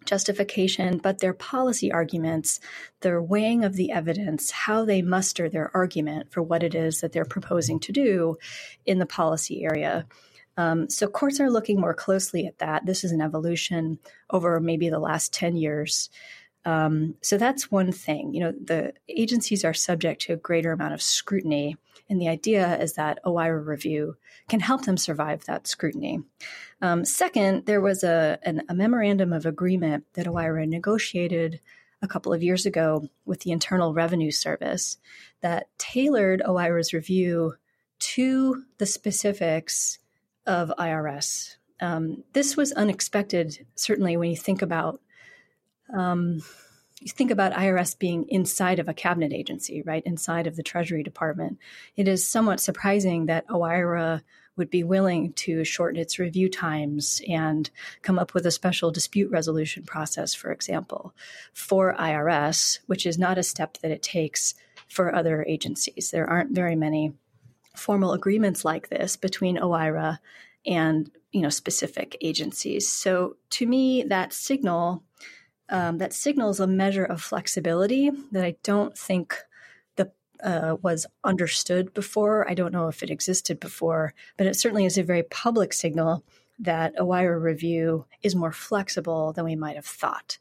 justification, 0.07 0.99
but 0.99 1.19
their 1.19 1.35
policy 1.35 1.93
arguments, 1.93 2.61
their 3.01 3.21
weighing 3.23 3.65
of 3.65 3.75
the 3.75 3.91
evidence, 3.91 4.51
how 4.51 4.85
they 4.85 5.03
muster 5.03 5.49
their 5.49 5.71
argument 5.75 6.33
for 6.33 6.43
what 6.43 6.63
it 6.63 6.75
is 6.75 7.01
that 7.01 7.13
they're 7.13 7.25
proposing 7.25 7.79
to 7.81 7.93
do 7.93 8.37
in 8.85 8.99
the 8.99 9.07
policy 9.07 9.65
area. 9.65 10.07
Um, 10.57 10.89
so 10.89 11.07
courts 11.07 11.41
are 11.41 11.51
looking 11.51 11.81
more 11.81 11.95
closely 11.95 12.47
at 12.47 12.59
that. 12.59 12.87
This 12.87 13.05
is 13.05 13.13
an 13.13 13.21
evolution 13.21 13.99
over 14.31 14.59
maybe 14.61 14.89
the 14.89 14.99
last 14.99 15.33
10 15.33 15.57
years. 15.57 16.09
Um, 16.65 17.15
so 17.23 17.39
that's 17.39 17.71
one 17.71 17.93
thing. 17.93 18.35
You 18.35 18.41
know, 18.41 18.53
the 18.53 18.93
agencies 19.09 19.65
are 19.65 19.75
subject 19.75 20.23
to 20.23 20.33
a 20.33 20.37
greater 20.37 20.73
amount 20.73 20.95
of 20.95 21.03
scrutiny. 21.03 21.77
And 22.09 22.21
the 22.21 22.29
idea 22.29 22.79
is 22.81 22.95
that 22.95 23.21
OIRA 23.25 23.65
review 23.65 24.17
can 24.49 24.61
help 24.61 24.85
them 24.85 24.97
survive 24.97 25.45
that 25.45 25.67
scrutiny. 25.67 26.21
Um, 26.81 27.05
second, 27.05 27.67
there 27.67 27.81
was 27.81 28.05
a, 28.05 28.39
an, 28.43 28.63
a 28.69 28.75
memorandum 28.75 29.33
of 29.33 29.47
agreement 29.47 30.05
that 30.15 30.27
OIRA 30.27 30.69
negotiated 30.69 31.61
a 32.03 32.09
couple 32.09 32.33
of 32.33 32.43
years 32.43 32.67
ago 32.67 33.09
with 33.25 33.41
the 33.41 33.51
Internal 33.51 33.95
Revenue 33.95 34.31
Service 34.31 34.99
that 35.41 35.69
tailored 35.79 36.43
OIRA's 36.47 36.93
review 36.93 37.55
to 37.99 38.65
the 38.79 38.87
specifics 38.87 39.99
of 40.47 40.73
IRS. 40.79 41.57
Um, 41.81 42.23
this 42.33 42.57
was 42.57 42.73
unexpected, 42.73 43.67
certainly 43.75 44.17
when 44.17 44.31
you 44.31 44.37
think 44.37 44.63
about 44.63 45.01
um, 45.95 46.43
you 47.01 47.11
think 47.11 47.31
about 47.31 47.53
IRS 47.53 47.99
being 47.99 48.27
inside 48.29 48.79
of 48.79 48.89
a 48.89 48.95
cabinet 48.95 49.33
agency, 49.33 49.83
right, 49.83 50.03
inside 50.07 50.47
of 50.47 50.57
the 50.57 50.63
Treasury 50.63 51.03
Department. 51.03 51.59
It 51.95 52.09
is 52.09 52.27
somewhat 52.27 52.61
surprising 52.61 53.27
that 53.27 53.47
OIRA 53.49 54.23
would 54.57 54.71
be 54.71 54.83
willing 54.83 55.35
to 55.35 55.65
shorten 55.65 56.01
its 56.01 56.19
review 56.19 56.49
times 56.49 57.21
and 57.29 57.69
come 58.01 58.19
up 58.19 58.33
with 58.33 58.47
a 58.47 58.51
special 58.51 58.91
dispute 58.91 59.31
resolution 59.31 59.83
process, 59.85 60.35
for 60.35 60.51
example, 60.51 61.15
for 61.53 61.95
IRS, 61.95 62.79
which 62.87 63.05
is 63.05 63.19
not 63.19 63.37
a 63.37 63.43
step 63.43 63.77
that 63.79 63.91
it 63.91 64.03
takes 64.03 64.55
for 64.89 65.15
other 65.15 65.45
agencies. 65.47 66.11
There 66.11 66.29
aren't 66.29 66.53
very 66.53 66.77
many 66.77 67.13
formal 67.75 68.13
agreements 68.13 68.65
like 68.65 68.89
this 68.89 69.17
between 69.17 69.59
OIRA 69.59 70.19
and 70.65 71.11
you 71.33 71.43
know 71.43 71.51
specific 71.51 72.17
agencies. 72.23 72.89
So 72.91 73.37
to 73.51 73.67
me, 73.67 74.05
that 74.05 74.33
signal 74.33 75.03
um, 75.69 75.99
that 75.99 76.13
signals 76.13 76.61
a 76.61 76.67
measure 76.67 77.05
of 77.05 77.23
flexibility 77.23 78.11
that 78.33 78.45
I 78.45 78.57
don't 78.63 78.97
think 78.97 79.37
the 79.97 80.11
uh, 80.43 80.77
was 80.83 81.07
understood 81.25 81.93
before. 81.95 82.49
I 82.49 82.55
don't 82.55 82.73
know 82.73 82.89
if 82.89 83.03
it 83.03 83.11
existed 83.11 83.59
before, 83.61 84.15
but 84.37 84.47
it 84.47 84.57
certainly 84.57 84.85
is 84.85 84.99
a 84.99 85.03
very 85.03 85.25
public 85.25 85.73
signal 85.73 86.25
that 86.59 86.97
OIRA 86.97 87.41
review 87.41 88.07
is 88.23 88.35
more 88.35 88.53
flexible 88.53 89.33
than 89.33 89.45
we 89.45 89.57
might 89.57 89.77
have 89.77 89.87
thought. 89.87 90.39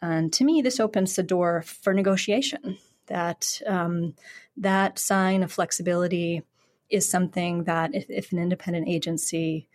And 0.00 0.32
to 0.34 0.44
me, 0.44 0.62
this 0.62 0.80
opens 0.80 1.16
the 1.16 1.22
door 1.22 1.62
for 1.62 1.92
negotiation. 1.92 2.78
That 3.06 3.60
um, 3.66 4.14
that 4.56 4.98
sign 4.98 5.42
of 5.42 5.52
flexibility 5.52 6.42
is 6.88 7.08
something 7.08 7.64
that 7.64 7.94
if, 7.94 8.06
if 8.08 8.32
an 8.32 8.38
independent 8.38 8.88
agency 8.88 9.68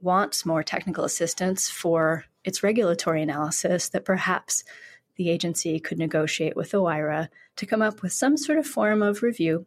wants 0.00 0.44
more 0.44 0.62
technical 0.62 1.04
assistance 1.04 1.70
for 1.70 2.24
its 2.44 2.62
regulatory 2.62 3.22
analysis, 3.22 3.88
that 3.90 4.04
perhaps 4.04 4.64
the 5.16 5.30
agency 5.30 5.78
could 5.78 5.98
negotiate 5.98 6.56
with 6.56 6.72
OIRA 6.72 7.28
to 7.56 7.66
come 7.66 7.82
up 7.82 8.02
with 8.02 8.12
some 8.12 8.36
sort 8.36 8.58
of 8.58 8.66
form 8.66 9.02
of 9.02 9.22
review 9.22 9.66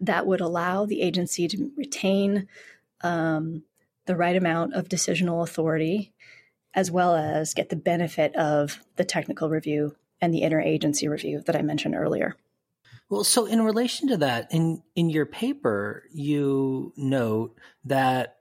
that 0.00 0.26
would 0.26 0.40
allow 0.40 0.86
the 0.86 1.02
agency 1.02 1.46
to 1.48 1.70
retain 1.76 2.48
um, 3.02 3.62
the 4.06 4.16
right 4.16 4.36
amount 4.36 4.74
of 4.74 4.88
decisional 4.88 5.42
authority, 5.42 6.12
as 6.74 6.90
well 6.90 7.14
as 7.14 7.54
get 7.54 7.68
the 7.68 7.76
benefit 7.76 8.34
of 8.36 8.80
the 8.96 9.04
technical 9.04 9.50
review 9.50 9.94
and 10.20 10.32
the 10.32 10.42
interagency 10.42 11.08
review 11.08 11.42
that 11.46 11.56
I 11.56 11.62
mentioned 11.62 11.94
earlier. 11.94 12.36
Well, 13.08 13.24
so 13.24 13.46
in 13.46 13.62
relation 13.62 14.08
to 14.08 14.16
that, 14.18 14.48
in 14.52 14.82
in 14.94 15.10
your 15.10 15.26
paper, 15.26 16.04
you 16.12 16.92
note 16.96 17.58
that 17.84 18.36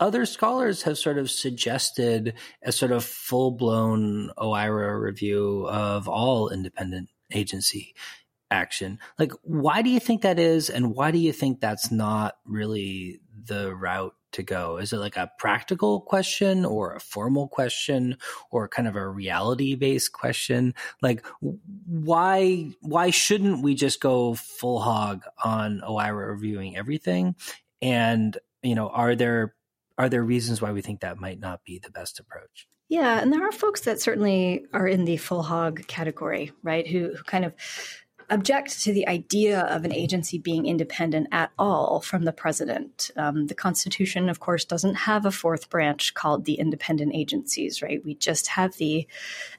other 0.00 0.26
scholars 0.26 0.82
have 0.82 0.98
sort 0.98 1.18
of 1.18 1.30
suggested 1.30 2.34
a 2.62 2.72
sort 2.72 2.92
of 2.92 3.04
full 3.04 3.50
blown 3.50 4.30
OIRA 4.38 5.00
review 5.00 5.66
of 5.68 6.08
all 6.08 6.48
independent 6.50 7.08
agency 7.32 7.94
action. 8.50 8.98
Like, 9.18 9.32
why 9.42 9.82
do 9.82 9.90
you 9.90 10.00
think 10.00 10.22
that 10.22 10.38
is? 10.38 10.70
And 10.70 10.94
why 10.94 11.10
do 11.10 11.18
you 11.18 11.32
think 11.32 11.60
that's 11.60 11.90
not 11.90 12.36
really 12.44 13.20
the 13.46 13.74
route 13.74 14.14
to 14.32 14.42
go? 14.42 14.76
Is 14.76 14.92
it 14.92 14.98
like 14.98 15.16
a 15.16 15.30
practical 15.38 16.00
question 16.00 16.64
or 16.64 16.94
a 16.94 17.00
formal 17.00 17.48
question 17.48 18.16
or 18.50 18.68
kind 18.68 18.88
of 18.88 18.96
a 18.96 19.08
reality 19.08 19.74
based 19.74 20.12
question? 20.12 20.74
Like, 21.02 21.26
why, 21.40 22.70
why 22.80 23.10
shouldn't 23.10 23.62
we 23.62 23.74
just 23.74 24.00
go 24.00 24.34
full 24.34 24.80
hog 24.80 25.24
on 25.44 25.80
OIRA 25.80 26.28
reviewing 26.28 26.76
everything? 26.76 27.34
And, 27.80 28.36
you 28.62 28.74
know, 28.74 28.88
are 28.88 29.14
there 29.14 29.54
are 29.98 30.08
there 30.08 30.22
reasons 30.22 30.62
why 30.62 30.72
we 30.72 30.80
think 30.80 31.00
that 31.00 31.18
might 31.18 31.40
not 31.40 31.64
be 31.64 31.78
the 31.78 31.90
best 31.90 32.20
approach? 32.20 32.68
Yeah, 32.88 33.20
and 33.20 33.32
there 33.32 33.46
are 33.46 33.52
folks 33.52 33.82
that 33.82 34.00
certainly 34.00 34.64
are 34.72 34.86
in 34.86 35.04
the 35.04 35.18
full 35.18 35.42
hog 35.42 35.86
category, 35.88 36.52
right? 36.62 36.86
Who, 36.86 37.14
who 37.14 37.22
kind 37.24 37.44
of 37.44 37.52
object 38.30 38.82
to 38.82 38.92
the 38.92 39.08
idea 39.08 39.60
of 39.60 39.84
an 39.84 39.92
agency 39.92 40.38
being 40.38 40.66
independent 40.66 41.28
at 41.32 41.50
all 41.58 42.00
from 42.00 42.24
the 42.24 42.32
president. 42.32 43.10
Um, 43.16 43.46
the 43.46 43.54
Constitution, 43.54 44.28
of 44.28 44.40
course, 44.40 44.64
doesn't 44.64 44.94
have 44.94 45.24
a 45.24 45.30
fourth 45.30 45.70
branch 45.70 46.14
called 46.14 46.44
the 46.44 46.54
independent 46.54 47.14
agencies, 47.14 47.80
right? 47.80 48.04
We 48.04 48.14
just 48.14 48.48
have 48.48 48.76
the 48.76 49.06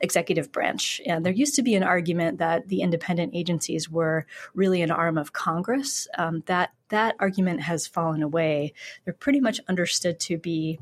executive 0.01 0.51
branch. 0.51 1.01
And 1.05 1.25
there 1.25 1.33
used 1.33 1.55
to 1.55 1.63
be 1.63 1.75
an 1.75 1.83
argument 1.83 2.37
that 2.39 2.67
the 2.67 2.81
independent 2.81 3.33
agencies 3.35 3.89
were 3.89 4.27
really 4.53 4.81
an 4.81 4.91
arm 4.91 5.17
of 5.17 5.33
Congress. 5.33 6.07
Um, 6.17 6.43
that 6.45 6.71
that 6.89 7.15
argument 7.19 7.61
has 7.61 7.87
fallen 7.87 8.21
away. 8.21 8.73
They're 9.03 9.13
pretty 9.13 9.39
much 9.39 9.59
understood 9.67 10.19
to 10.21 10.37
be 10.37 10.79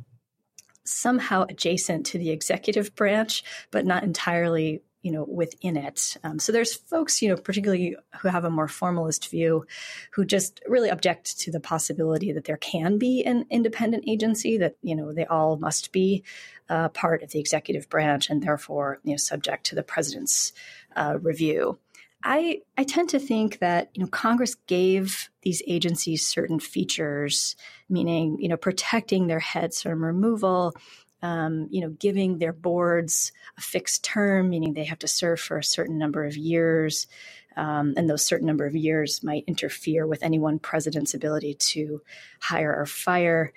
somehow 0.83 1.45
adjacent 1.49 2.05
to 2.07 2.17
the 2.17 2.29
executive 2.31 2.95
branch, 2.95 3.43
but 3.71 3.85
not 3.85 4.03
entirely 4.03 4.81
you 5.07 5.13
know, 5.13 5.23
within 5.23 5.77
it. 5.77 6.17
Um, 6.25 6.37
so 6.37 6.51
there's 6.51 6.73
folks, 6.73 7.21
you 7.21 7.29
know, 7.29 7.37
particularly 7.37 7.95
who 8.19 8.27
have 8.27 8.43
a 8.43 8.49
more 8.49 8.67
formalist 8.67 9.31
view, 9.31 9.65
who 10.11 10.25
just 10.25 10.59
really 10.67 10.89
object 10.89 11.39
to 11.39 11.49
the 11.49 11.61
possibility 11.61 12.33
that 12.33 12.43
there 12.43 12.57
can 12.57 12.97
be 12.97 13.23
an 13.23 13.45
independent 13.49 14.03
agency 14.05 14.57
that 14.57 14.75
you 14.81 14.97
know 14.97 15.13
they 15.13 15.25
all 15.25 15.55
must 15.55 15.93
be 15.93 16.25
uh, 16.67 16.89
part 16.89 17.23
of 17.23 17.31
the 17.31 17.39
executive 17.39 17.87
branch 17.87 18.29
and 18.29 18.43
therefore 18.43 18.99
you 19.05 19.11
know 19.11 19.17
subject 19.17 19.67
to 19.67 19.75
the 19.75 19.83
president's 19.83 20.51
uh, 20.97 21.17
review. 21.21 21.79
I 22.21 22.63
I 22.77 22.83
tend 22.83 23.07
to 23.11 23.19
think 23.19 23.59
that 23.59 23.91
you 23.93 24.03
know 24.03 24.09
Congress 24.09 24.55
gave 24.67 25.29
these 25.41 25.63
agencies 25.67 26.27
certain 26.27 26.59
features, 26.59 27.55
meaning 27.87 28.39
you 28.41 28.49
know 28.49 28.57
protecting 28.57 29.27
their 29.27 29.39
heads 29.39 29.81
from 29.81 30.03
removal, 30.03 30.75
um, 31.21 31.67
you 31.71 31.81
know 31.81 31.89
giving 31.89 32.37
their 32.37 32.53
boards 32.53 33.31
a 33.57 33.61
fixed 33.61 34.03
term, 34.03 34.49
meaning 34.49 34.73
they 34.73 34.83
have 34.85 34.99
to 34.99 35.07
serve 35.07 35.39
for 35.39 35.57
a 35.57 35.63
certain 35.63 35.97
number 35.97 36.25
of 36.25 36.37
years, 36.37 37.07
um, 37.55 37.93
and 37.97 38.09
those 38.09 38.25
certain 38.25 38.47
number 38.47 38.65
of 38.65 38.75
years 38.75 39.23
might 39.23 39.43
interfere 39.47 40.05
with 40.05 40.23
any 40.23 40.39
one 40.39 40.59
president's 40.59 41.13
ability 41.13 41.55
to 41.55 42.01
hire 42.39 42.75
or 42.75 42.85
fire, 42.85 43.53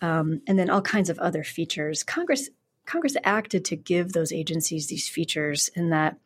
um, 0.00 0.40
and 0.46 0.58
then 0.58 0.70
all 0.70 0.82
kinds 0.82 1.10
of 1.10 1.18
other 1.18 1.44
features. 1.44 2.02
Congress 2.02 2.48
Congress 2.86 3.16
acted 3.24 3.64
to 3.66 3.76
give 3.76 4.12
those 4.12 4.32
agencies 4.32 4.86
these 4.86 5.08
features 5.08 5.68
in 5.74 5.90
that. 5.90 6.16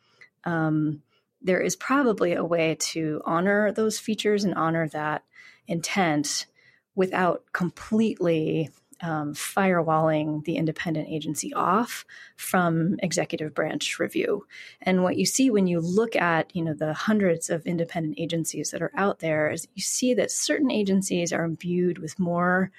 Um, 0.45 1.03
there 1.41 1.61
is 1.61 1.77
probably 1.77 2.33
a 2.33 2.45
way 2.45 2.75
to 2.79 3.21
honor 3.27 3.71
those 3.71 3.99
features 3.99 4.45
and 4.45 4.55
honor 4.55 4.89
that 4.89 5.25
intent 5.67 6.47
without 6.95 7.45
completely 7.53 8.71
um, 9.05 9.35
firewalling 9.35 10.45
the 10.45 10.57
independent 10.57 11.09
agency 11.09 11.53
off 11.53 12.07
from 12.37 12.97
executive 13.01 13.55
branch 13.55 13.99
review. 13.99 14.47
And 14.81 15.03
what 15.03 15.17
you 15.17 15.27
see 15.27 15.51
when 15.51 15.67
you 15.67 15.81
look 15.81 16.17
at 16.17 16.55
you 16.57 16.65
know 16.65 16.75
the 16.75 16.95
hundreds 16.95 17.51
of 17.51 17.67
independent 17.67 18.17
agencies 18.19 18.71
that 18.71 18.83
are 18.83 18.93
out 18.97 19.19
there 19.19 19.51
is 19.51 19.69
you 19.75 19.83
see 19.83 20.15
that 20.15 20.31
certain 20.31 20.71
agencies 20.71 21.33
are 21.33 21.45
imbued 21.45 21.99
with 21.99 22.19
more 22.19 22.71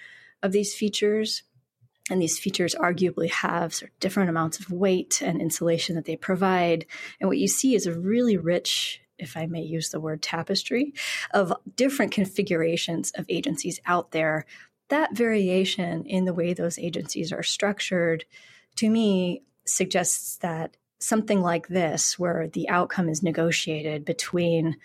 of 0.41 0.51
these 0.51 0.73
features 0.73 1.43
and 2.09 2.21
these 2.21 2.38
features 2.38 2.75
arguably 2.75 3.29
have 3.31 3.73
sort 3.73 3.91
of 3.91 3.99
different 3.99 4.29
amounts 4.29 4.59
of 4.59 4.71
weight 4.71 5.21
and 5.21 5.41
insulation 5.41 5.95
that 5.95 6.05
they 6.05 6.15
provide. 6.15 6.85
And 7.19 7.27
what 7.27 7.39
you 7.39 7.47
see 7.47 7.73
is 7.73 7.88
a 7.88 7.99
really 7.99 8.38
rich, 8.38 9.01
if 9.17 9.35
I 9.35 9.47
may 9.47 9.61
use 9.61 9.89
the 9.89 9.99
word 9.99 10.21
tapestry, 10.21 10.93
of 11.33 11.51
different 11.75 12.11
configurations 12.11 13.11
of 13.15 13.25
agencies 13.27 13.79
out 13.88 14.11
there. 14.11 14.45
That 14.89 15.15
variation 15.15 16.06
in 16.06 16.26
the 16.26 16.34
way 16.34 16.54
those 16.54 16.78
agencies 16.78 17.32
are 17.32 17.43
structured, 17.43 18.26
to 18.78 18.89
me, 18.89 19.43
suggests 19.65 20.38
that 20.38 20.78
something 21.00 21.41
like 21.41 21.67
this, 21.67 22.17
where 22.19 22.48
the 22.48 22.69
outcome 22.69 23.10
is 23.10 23.24
negotiated 23.24 24.06
between 24.06 24.78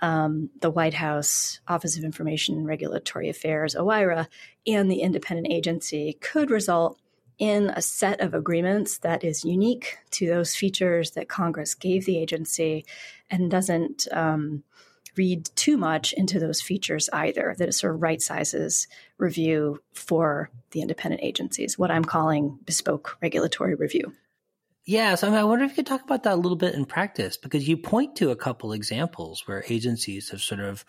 um, 0.00 0.50
the 0.60 0.70
White 0.70 0.94
House 0.94 1.60
Office 1.68 1.96
of 1.96 2.04
Information 2.04 2.56
and 2.56 2.66
Regulatory 2.66 3.28
Affairs, 3.28 3.74
OIRA, 3.74 4.28
and 4.66 4.90
the 4.90 5.00
independent 5.00 5.48
agency 5.50 6.18
could 6.20 6.50
result 6.50 6.98
in 7.38 7.70
a 7.70 7.82
set 7.82 8.20
of 8.20 8.34
agreements 8.34 8.98
that 8.98 9.24
is 9.24 9.44
unique 9.44 9.98
to 10.10 10.26
those 10.26 10.54
features 10.54 11.12
that 11.12 11.28
Congress 11.28 11.74
gave 11.74 12.04
the 12.04 12.18
agency 12.18 12.84
and 13.30 13.50
doesn't 13.50 14.06
um, 14.12 14.62
read 15.16 15.50
too 15.56 15.76
much 15.76 16.12
into 16.12 16.38
those 16.38 16.60
features 16.60 17.08
either, 17.12 17.54
that 17.58 17.68
it 17.68 17.72
sort 17.72 17.94
of 17.94 18.02
right 18.02 18.20
sizes 18.20 18.88
review 19.18 19.80
for 19.92 20.50
the 20.72 20.80
independent 20.80 21.22
agencies, 21.22 21.78
what 21.78 21.90
I'm 21.90 22.04
calling 22.04 22.58
bespoke 22.64 23.16
regulatory 23.22 23.74
review. 23.74 24.12
Yeah, 24.86 25.14
so 25.14 25.28
I, 25.28 25.30
mean, 25.30 25.38
I 25.38 25.44
wonder 25.44 25.64
if 25.64 25.70
you 25.70 25.76
could 25.76 25.86
talk 25.86 26.02
about 26.02 26.24
that 26.24 26.34
a 26.34 26.36
little 26.36 26.56
bit 26.56 26.74
in 26.74 26.84
practice 26.84 27.38
because 27.38 27.66
you 27.66 27.76
point 27.76 28.16
to 28.16 28.30
a 28.30 28.36
couple 28.36 28.72
examples 28.72 29.46
where 29.46 29.64
agencies 29.68 30.28
have 30.28 30.42
sort 30.42 30.60
of, 30.60 30.84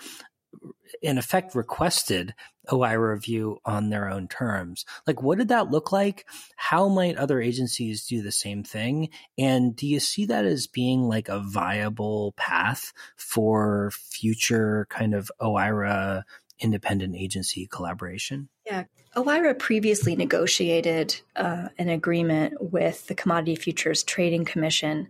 in 1.02 1.18
effect, 1.18 1.56
requested 1.56 2.34
OIRA 2.70 3.14
review 3.14 3.60
on 3.66 3.90
their 3.90 4.10
own 4.10 4.28
terms. 4.28 4.86
Like, 5.06 5.22
what 5.22 5.38
did 5.38 5.50
that 5.50 5.72
look 5.72 5.92
like? 5.92 6.26
How 6.56 6.88
might 6.88 7.18
other 7.18 7.42
agencies 7.42 8.06
do 8.06 8.22
the 8.22 8.32
same 8.32 8.64
thing? 8.64 9.10
And 9.38 9.76
do 9.76 9.88
you 9.88 10.00
see 10.00 10.26
that 10.26 10.46
as 10.46 10.68
being 10.68 11.04
like 11.04 11.30
a 11.30 11.40
viable 11.40 12.34
path 12.38 12.94
for 13.18 13.92
future 13.94 14.88
kind 14.90 15.14
of 15.14 15.32
OIRA 15.42 16.24
independent 16.60 17.16
agency 17.16 17.68
collaboration? 17.68 18.50
Yeah. 18.66 18.84
OIRA 19.16 19.58
previously 19.58 20.14
negotiated 20.16 21.22
uh, 21.38 21.70
an 21.78 21.88
agreement 21.88 22.56
with 22.60 23.08
the 23.08 23.16
Commodity 23.16 23.56
Futures 23.56 24.04
Trading 24.04 24.44
Commission. 24.44 25.08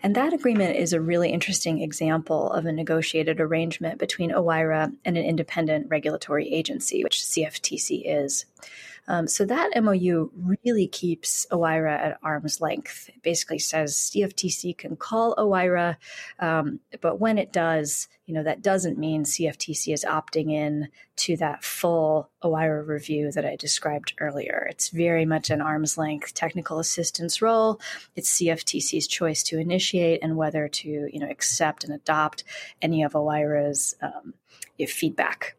And 0.00 0.14
that 0.14 0.32
agreement 0.32 0.76
is 0.76 0.92
a 0.92 1.00
really 1.00 1.32
interesting 1.32 1.82
example 1.82 2.52
of 2.52 2.66
a 2.66 2.72
negotiated 2.72 3.40
arrangement 3.40 3.98
between 3.98 4.30
OIRA 4.30 4.94
and 5.04 5.18
an 5.18 5.24
independent 5.24 5.88
regulatory 5.90 6.48
agency, 6.52 7.02
which 7.02 7.18
CFTC 7.18 8.02
is. 8.06 8.44
Um, 9.08 9.26
so 9.26 9.44
that 9.46 9.70
MOU 9.82 10.30
really 10.36 10.86
keeps 10.86 11.46
OIRA 11.50 11.98
at 11.98 12.18
arm's 12.22 12.60
length. 12.60 13.08
It 13.08 13.22
basically 13.22 13.58
says 13.58 13.96
CFTC 13.96 14.76
can 14.76 14.96
call 14.96 15.34
OIRA, 15.36 15.96
um, 16.38 16.80
but 17.00 17.18
when 17.18 17.38
it 17.38 17.50
does, 17.50 18.06
you 18.26 18.34
know, 18.34 18.42
that 18.42 18.62
doesn't 18.62 18.98
mean 18.98 19.24
CFTC 19.24 19.94
is 19.94 20.04
opting 20.04 20.52
in 20.52 20.88
to 21.16 21.36
that 21.38 21.64
full 21.64 22.28
OIRA 22.44 22.86
review 22.86 23.32
that 23.32 23.46
I 23.46 23.56
described 23.56 24.12
earlier. 24.20 24.66
It's 24.70 24.90
very 24.90 25.24
much 25.24 25.48
an 25.48 25.62
arm's 25.62 25.96
length 25.96 26.34
technical 26.34 26.78
assistance 26.78 27.40
role. 27.40 27.80
It's 28.14 28.38
CFTC's 28.38 29.06
choice 29.06 29.42
to 29.44 29.58
initiate 29.58 30.22
and 30.22 30.36
whether 30.36 30.68
to, 30.68 30.88
you 30.88 31.18
know, 31.18 31.30
accept 31.30 31.82
and 31.82 31.94
adopt 31.94 32.44
any 32.82 33.02
of 33.02 33.12
OIRA's 33.14 33.96
um, 34.02 34.34
feedback. 34.86 35.57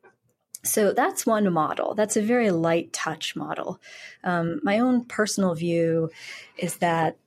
So 0.64 0.92
that's 0.92 1.26
one 1.26 1.52
model. 1.54 1.96
That's 1.96 2.18
a 2.18 2.22
very 2.22 2.52
light 2.52 2.92
touch 2.92 3.36
model. 3.36 3.80
Um, 4.24 4.60
my 4.64 4.80
own 4.80 5.06
personal 5.06 5.56
view 5.56 6.10
is 6.58 6.78
that 6.78 7.18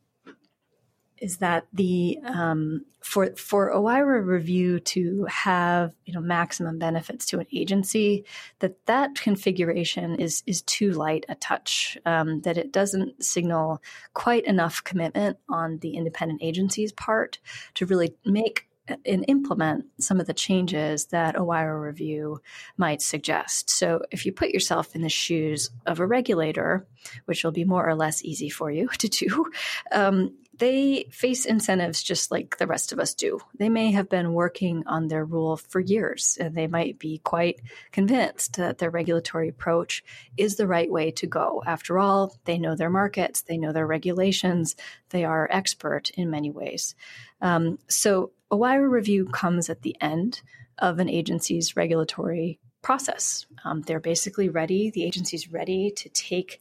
is 1.22 1.38
that 1.38 1.66
the 1.72 2.18
um, 2.24 2.84
for 3.00 3.34
for 3.36 3.72
OIRA 3.72 4.26
review 4.26 4.80
to 4.80 5.24
have 5.26 5.94
you 6.04 6.12
know 6.12 6.20
maximum 6.20 6.78
benefits 6.78 7.26
to 7.26 7.38
an 7.38 7.46
agency 7.52 8.24
that 8.58 8.74
that 8.86 9.14
configuration 9.14 10.16
is 10.16 10.42
is 10.46 10.62
too 10.62 10.90
light 10.90 11.24
a 11.28 11.36
touch 11.36 11.96
um, 12.04 12.40
that 12.42 12.58
it 12.58 12.72
doesn't 12.72 13.24
signal 13.24 13.80
quite 14.14 14.44
enough 14.46 14.82
commitment 14.82 15.38
on 15.48 15.78
the 15.78 15.96
independent 15.96 16.42
agency's 16.42 16.92
part 16.92 17.38
to 17.74 17.86
really 17.86 18.14
make 18.26 18.66
and 18.88 19.24
implement 19.28 19.86
some 19.98 20.20
of 20.20 20.26
the 20.26 20.34
changes 20.34 21.06
that 21.06 21.36
OIRA 21.36 21.80
review 21.80 22.40
might 22.76 23.00
suggest. 23.00 23.70
So, 23.70 24.02
if 24.10 24.26
you 24.26 24.32
put 24.32 24.50
yourself 24.50 24.94
in 24.94 25.02
the 25.02 25.08
shoes 25.08 25.70
of 25.86 26.00
a 26.00 26.06
regulator, 26.06 26.86
which 27.26 27.44
will 27.44 27.52
be 27.52 27.64
more 27.64 27.86
or 27.88 27.94
less 27.94 28.24
easy 28.24 28.48
for 28.48 28.70
you 28.70 28.88
to 28.98 29.08
do, 29.08 29.46
um, 29.92 30.34
they 30.58 31.06
face 31.10 31.44
incentives 31.44 32.02
just 32.02 32.30
like 32.30 32.58
the 32.58 32.66
rest 32.66 32.92
of 32.92 33.00
us 33.00 33.14
do. 33.14 33.40
They 33.58 33.68
may 33.68 33.90
have 33.92 34.08
been 34.08 34.34
working 34.34 34.84
on 34.86 35.08
their 35.08 35.24
rule 35.24 35.56
for 35.56 35.80
years, 35.80 36.38
and 36.40 36.54
they 36.54 36.66
might 36.66 36.98
be 36.98 37.18
quite 37.18 37.60
convinced 37.90 38.56
that 38.56 38.78
their 38.78 38.90
regulatory 38.90 39.48
approach 39.48 40.04
is 40.36 40.56
the 40.56 40.66
right 40.66 40.90
way 40.90 41.10
to 41.12 41.26
go. 41.26 41.62
After 41.66 41.98
all, 41.98 42.36
they 42.44 42.58
know 42.58 42.76
their 42.76 42.90
markets, 42.90 43.42
they 43.42 43.56
know 43.56 43.72
their 43.72 43.86
regulations, 43.86 44.76
they 45.08 45.24
are 45.24 45.48
expert 45.50 46.10
in 46.10 46.30
many 46.30 46.50
ways. 46.50 46.94
Um, 47.40 47.78
so, 47.88 48.30
OIRA 48.52 48.88
review 48.88 49.24
comes 49.26 49.70
at 49.70 49.82
the 49.82 49.96
end 50.00 50.42
of 50.78 50.98
an 50.98 51.08
agency's 51.08 51.76
regulatory 51.76 52.58
process. 52.82 53.46
Um, 53.64 53.82
they're 53.82 54.00
basically 54.00 54.48
ready, 54.48 54.90
the 54.90 55.04
agency's 55.04 55.50
ready 55.50 55.90
to 55.92 56.08
take 56.10 56.60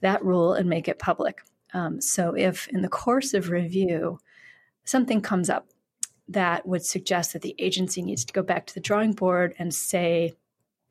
that 0.00 0.24
rule 0.24 0.54
and 0.54 0.68
make 0.68 0.88
it 0.88 0.98
public. 0.98 1.42
Um, 1.74 2.00
so, 2.00 2.34
if 2.36 2.68
in 2.68 2.82
the 2.82 2.88
course 2.88 3.34
of 3.34 3.50
review 3.50 4.18
something 4.84 5.20
comes 5.20 5.48
up 5.48 5.68
that 6.28 6.66
would 6.66 6.84
suggest 6.84 7.32
that 7.32 7.42
the 7.42 7.54
agency 7.58 8.02
needs 8.02 8.24
to 8.24 8.32
go 8.32 8.42
back 8.42 8.66
to 8.66 8.74
the 8.74 8.80
drawing 8.80 9.12
board 9.12 9.54
and 9.58 9.74
say, 9.74 10.32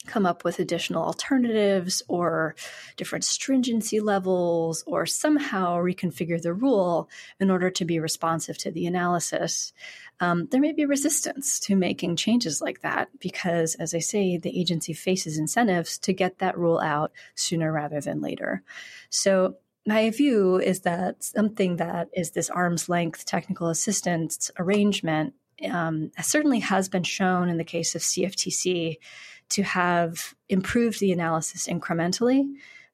come 0.07 0.25
up 0.25 0.43
with 0.43 0.59
additional 0.59 1.03
alternatives 1.03 2.01
or 2.07 2.55
different 2.97 3.23
stringency 3.23 3.99
levels 3.99 4.83
or 4.87 5.05
somehow 5.05 5.77
reconfigure 5.77 6.41
the 6.41 6.53
rule 6.53 7.09
in 7.39 7.51
order 7.51 7.69
to 7.69 7.85
be 7.85 7.99
responsive 7.99 8.57
to 8.59 8.71
the 8.71 8.85
analysis, 8.85 9.73
um, 10.19 10.47
there 10.51 10.61
may 10.61 10.71
be 10.71 10.85
resistance 10.85 11.59
to 11.59 11.75
making 11.75 12.15
changes 12.15 12.61
like 12.61 12.81
that 12.81 13.09
because, 13.19 13.75
as 13.75 13.93
I 13.93 13.99
say, 13.99 14.37
the 14.37 14.59
agency 14.59 14.93
faces 14.93 15.37
incentives 15.37 15.97
to 15.99 16.13
get 16.13 16.39
that 16.39 16.57
rule 16.57 16.79
out 16.79 17.11
sooner 17.35 17.71
rather 17.71 18.01
than 18.01 18.21
later. 18.21 18.63
So, 19.09 19.55
my 19.87 20.11
view 20.11 20.59
is 20.59 20.81
that 20.81 21.23
something 21.23 21.77
that 21.77 22.09
is 22.13 22.31
this 22.31 22.51
arm's 22.51 22.87
length 22.87 23.25
technical 23.25 23.67
assistance 23.67 24.51
arrangement 24.59 25.33
um, 25.69 26.11
certainly 26.21 26.59
has 26.59 26.89
been 26.89 27.03
shown 27.03 27.49
in 27.49 27.57
the 27.57 27.63
case 27.63 27.95
of 27.95 28.01
CFTC 28.01 28.97
to 29.51 29.63
have 29.63 30.33
improved 30.49 30.99
the 30.99 31.11
analysis 31.11 31.67
incrementally. 31.67 32.51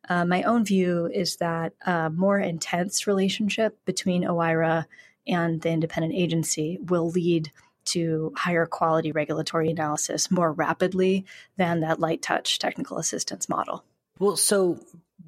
Uh, 0.09 0.25
my 0.25 0.43
own 0.43 0.63
view 0.63 1.09
is 1.13 1.37
that 1.37 1.73
a 1.85 2.09
more 2.09 2.39
intense 2.39 3.07
relationship 3.07 3.77
between 3.85 4.23
OIRA 4.23 4.85
and 5.27 5.61
the 5.61 5.69
independent 5.69 6.13
agency 6.13 6.79
will 6.81 7.09
lead 7.09 7.51
to 7.85 8.33
higher 8.35 8.65
quality 8.65 9.11
regulatory 9.11 9.69
analysis 9.69 10.29
more 10.29 10.51
rapidly 10.51 11.25
than 11.57 11.81
that 11.81 11.99
light 11.99 12.21
touch 12.21 12.59
technical 12.59 12.97
assistance 12.97 13.47
model. 13.47 13.83
Well, 14.19 14.35
so 14.35 14.79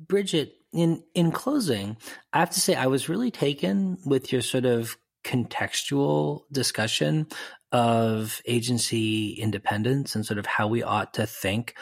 Bridget, 0.08 0.56
in 0.72 1.04
in 1.14 1.32
closing, 1.32 1.98
I 2.34 2.40
have 2.40 2.52
to 2.52 2.60
say 2.60 2.76
I 2.76 2.88
was 2.88 3.10
really 3.10 3.32
taken 3.32 3.98
with 4.06 4.32
your 4.32 4.42
sort 4.42 4.66
of 4.66 4.98
contextual 5.24 6.44
discussion 6.52 7.28
of 7.72 8.42
agency 8.46 9.34
independence 9.34 10.16
and 10.16 10.26
sort 10.26 10.40
of 10.40 10.46
how 10.46 10.68
we 10.68 10.82
ought 10.82 11.14
to 11.14 11.26
think 11.26 11.76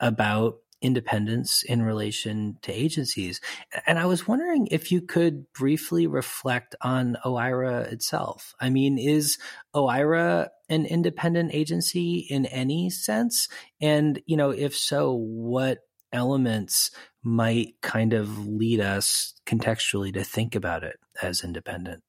about 0.00 0.58
independence 0.82 1.62
in 1.62 1.82
relation 1.82 2.56
to 2.62 2.72
agencies. 2.72 3.40
And 3.86 3.98
I 3.98 4.06
was 4.06 4.26
wondering 4.26 4.66
if 4.70 4.90
you 4.90 5.02
could 5.02 5.52
briefly 5.52 6.06
reflect 6.06 6.74
on 6.80 7.16
OIRA 7.24 7.92
itself. 7.92 8.54
I 8.60 8.70
mean, 8.70 8.98
is 8.98 9.38
OIRA 9.74 10.48
an 10.68 10.86
independent 10.86 11.54
agency 11.54 12.26
in 12.30 12.46
any 12.46 12.90
sense? 12.90 13.48
And, 13.80 14.22
you 14.26 14.36
know, 14.36 14.50
if 14.50 14.74
so, 14.74 15.12
what 15.12 15.80
elements 16.12 16.90
might 17.22 17.74
kind 17.82 18.14
of 18.14 18.46
lead 18.46 18.80
us 18.80 19.34
contextually 19.46 20.12
to 20.14 20.24
think 20.24 20.54
about 20.54 20.82
it 20.82 20.96
as 21.22 21.44
independent? 21.44 22.02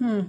Hmm. 0.00 0.28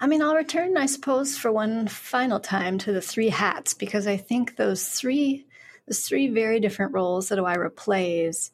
I 0.00 0.06
mean, 0.06 0.22
I'll 0.22 0.36
return, 0.36 0.76
I 0.76 0.86
suppose, 0.86 1.36
for 1.36 1.50
one 1.50 1.88
final 1.88 2.38
time 2.38 2.78
to 2.78 2.92
the 2.92 3.00
three 3.00 3.30
hats 3.30 3.74
because 3.74 4.06
I 4.06 4.16
think 4.16 4.56
those 4.56 4.88
three, 4.88 5.46
those 5.88 6.00
three 6.00 6.28
very 6.28 6.60
different 6.60 6.92
roles 6.92 7.28
that 7.28 7.38
OIRA 7.38 7.74
plays. 7.74 8.52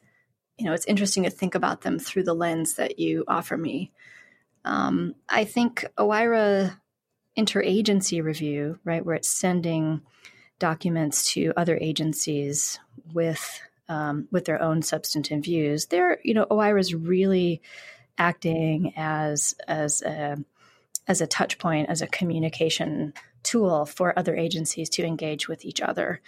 You 0.57 0.67
know, 0.67 0.73
it's 0.73 0.87
interesting 0.87 1.25
to 1.25 1.31
think 1.31 1.55
about 1.55 1.83
them 1.83 1.99
through 1.99 2.23
the 2.25 2.35
lens 2.35 2.75
that 2.75 2.99
you 2.99 3.25
offer 3.29 3.57
me. 3.57 3.93
Um, 4.65 5.15
I 5.29 5.45
think 5.45 5.85
OIRA 5.99 6.79
interagency 7.37 8.23
review, 8.23 8.79
right, 8.85 9.05
where 9.05 9.17
it's 9.17 9.29
sending 9.29 10.01
documents 10.59 11.33
to 11.33 11.53
other 11.57 11.77
agencies 11.81 12.79
with 13.13 13.61
um, 13.87 14.29
with 14.31 14.47
their 14.47 14.63
own 14.63 14.81
substantive 14.81 15.45
views. 15.45 15.87
There, 15.87 16.19
you 16.25 16.33
know, 16.33 16.47
OIRA 16.51 16.81
is 16.81 16.95
really 16.95 17.61
acting 18.19 18.93
as 18.97 19.55
as 19.67 20.03
a 20.03 20.37
as 21.07 21.21
a 21.21 21.27
touch 21.27 21.59
point, 21.59 21.89
as 21.91 22.01
a 22.01 22.07
communication 22.07 23.13
tool 23.43 23.85
for 23.85 24.19
other 24.19 24.35
agencies 24.35 24.89
to 24.89 25.05
engage 25.05 25.49
with 25.49 25.65
each 25.65 25.81
other. 25.81 26.21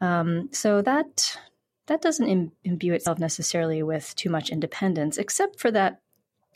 Um, 0.00 0.48
so 0.52 0.82
that 0.82 1.38
that 1.86 2.02
doesn't 2.02 2.28
Im- 2.28 2.52
imbue 2.64 2.94
itself 2.94 3.18
necessarily 3.18 3.82
with 3.82 4.14
too 4.16 4.30
much 4.30 4.50
independence, 4.50 5.18
except 5.18 5.58
for 5.60 5.70
that. 5.70 6.00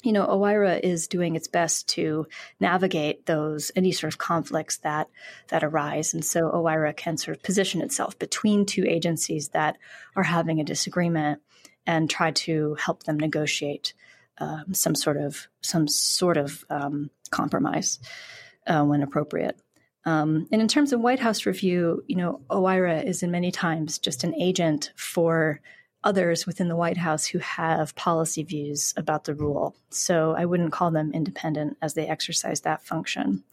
You 0.04 0.10
know, 0.10 0.26
OIRA 0.26 0.80
is 0.82 1.06
doing 1.06 1.36
its 1.36 1.46
best 1.46 1.88
to 1.90 2.26
navigate 2.58 3.26
those 3.26 3.70
any 3.76 3.92
sort 3.92 4.12
of 4.12 4.18
conflicts 4.18 4.78
that 4.78 5.08
that 5.46 5.62
arise, 5.62 6.12
and 6.12 6.24
so 6.24 6.50
OIRA 6.50 6.96
can 6.96 7.16
sort 7.16 7.36
of 7.36 7.42
position 7.44 7.80
itself 7.80 8.18
between 8.18 8.66
two 8.66 8.84
agencies 8.84 9.50
that 9.50 9.78
are 10.16 10.24
having 10.24 10.58
a 10.58 10.64
disagreement 10.64 11.40
and 11.86 12.10
try 12.10 12.32
to 12.32 12.74
help 12.84 13.04
them 13.04 13.16
negotiate 13.16 13.94
um, 14.38 14.74
some 14.74 14.94
sort 14.94 15.16
of 15.16 15.48
some 15.60 15.88
sort 15.88 16.36
of 16.36 16.64
um, 16.70 17.10
compromise 17.30 17.98
uh, 18.66 18.84
when 18.84 19.02
appropriate. 19.02 19.58
Um, 20.04 20.48
and 20.50 20.60
in 20.60 20.68
terms 20.68 20.92
of 20.92 21.00
White 21.00 21.20
House 21.20 21.46
review, 21.46 22.02
you 22.08 22.16
know, 22.16 22.40
OIRA 22.50 23.04
is 23.04 23.22
in 23.22 23.30
many 23.30 23.52
times 23.52 23.98
just 23.98 24.24
an 24.24 24.34
agent 24.34 24.92
for 24.96 25.60
others 26.04 26.46
within 26.46 26.68
the 26.68 26.76
White 26.76 26.96
House 26.96 27.24
who 27.24 27.38
have 27.38 27.94
policy 27.94 28.42
views 28.42 28.92
about 28.96 29.24
the 29.24 29.34
rule. 29.34 29.76
So 29.90 30.34
I 30.36 30.44
wouldn't 30.44 30.72
call 30.72 30.90
them 30.90 31.12
independent 31.12 31.76
as 31.80 31.94
they 31.94 32.08
exercise 32.08 32.62
that 32.62 32.84
function. 32.84 33.44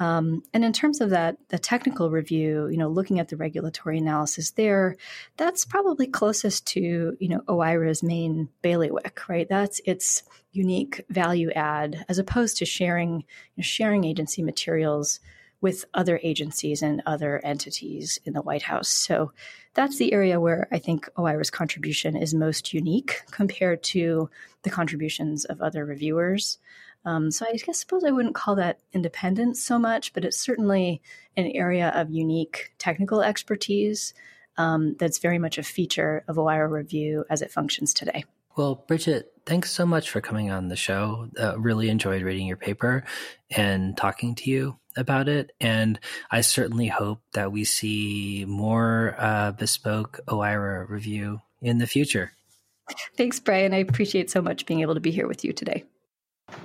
Um, 0.00 0.42
and 0.54 0.64
in 0.64 0.72
terms 0.72 1.02
of 1.02 1.10
that, 1.10 1.36
the 1.50 1.58
technical 1.58 2.10
review, 2.10 2.68
you 2.68 2.78
know, 2.78 2.88
looking 2.88 3.20
at 3.20 3.28
the 3.28 3.36
regulatory 3.36 3.98
analysis 3.98 4.52
there, 4.52 4.96
that's 5.36 5.66
probably 5.66 6.06
closest 6.06 6.66
to, 6.68 7.16
you 7.20 7.28
know, 7.28 7.42
OIRA's 7.46 8.02
main 8.02 8.48
bailiwick, 8.62 9.28
right? 9.28 9.46
That's 9.48 9.80
its 9.84 10.22
unique 10.52 11.04
value 11.10 11.50
add 11.52 12.06
as 12.08 12.18
opposed 12.18 12.56
to 12.56 12.64
sharing, 12.64 13.12
you 13.20 13.58
know, 13.58 13.62
sharing 13.62 14.04
agency 14.04 14.42
materials 14.42 15.20
with 15.60 15.84
other 15.92 16.18
agencies 16.22 16.80
and 16.80 17.02
other 17.04 17.38
entities 17.44 18.18
in 18.24 18.32
the 18.32 18.40
White 18.40 18.62
House. 18.62 18.88
So 18.88 19.32
that's 19.74 19.98
the 19.98 20.14
area 20.14 20.40
where 20.40 20.66
I 20.72 20.78
think 20.78 21.08
OIRA's 21.16 21.50
contribution 21.50 22.16
is 22.16 22.32
most 22.32 22.72
unique 22.72 23.20
compared 23.30 23.82
to 23.84 24.30
the 24.62 24.70
contributions 24.70 25.44
of 25.44 25.60
other 25.60 25.84
reviewers. 25.84 26.58
Um, 27.04 27.30
so 27.30 27.46
I 27.46 27.56
guess 27.56 27.80
suppose 27.80 28.04
I 28.04 28.10
wouldn't 28.10 28.34
call 28.34 28.56
that 28.56 28.80
independence 28.92 29.62
so 29.62 29.78
much, 29.78 30.12
but 30.12 30.24
it's 30.24 30.38
certainly 30.38 31.00
an 31.36 31.46
area 31.54 31.92
of 31.94 32.10
unique 32.10 32.72
technical 32.78 33.22
expertise 33.22 34.12
um, 34.58 34.96
that's 34.98 35.18
very 35.18 35.38
much 35.38 35.56
a 35.56 35.62
feature 35.62 36.24
of 36.28 36.36
OIRA 36.36 36.70
review 36.70 37.24
as 37.30 37.40
it 37.40 37.50
functions 37.50 37.94
today. 37.94 38.24
Well, 38.56 38.84
Bridget, 38.86 39.32
thanks 39.46 39.70
so 39.70 39.86
much 39.86 40.10
for 40.10 40.20
coming 40.20 40.50
on 40.50 40.68
the 40.68 40.76
show. 40.76 41.28
Uh, 41.38 41.58
really 41.58 41.88
enjoyed 41.88 42.22
reading 42.22 42.46
your 42.46 42.56
paper 42.56 43.04
and 43.50 43.96
talking 43.96 44.34
to 44.34 44.50
you 44.50 44.76
about 44.96 45.28
it. 45.28 45.52
And 45.60 45.98
I 46.30 46.40
certainly 46.42 46.88
hope 46.88 47.22
that 47.32 47.52
we 47.52 47.64
see 47.64 48.44
more 48.46 49.14
uh, 49.18 49.52
bespoke 49.52 50.20
OIRA 50.28 50.88
review 50.88 51.40
in 51.62 51.78
the 51.78 51.86
future. 51.86 52.32
Thanks, 53.16 53.38
Brian. 53.38 53.72
I 53.72 53.78
appreciate 53.78 54.30
so 54.30 54.42
much 54.42 54.66
being 54.66 54.80
able 54.80 54.94
to 54.94 55.00
be 55.00 55.12
here 55.12 55.28
with 55.28 55.44
you 55.44 55.52
today. 55.52 55.84
I 56.52 56.56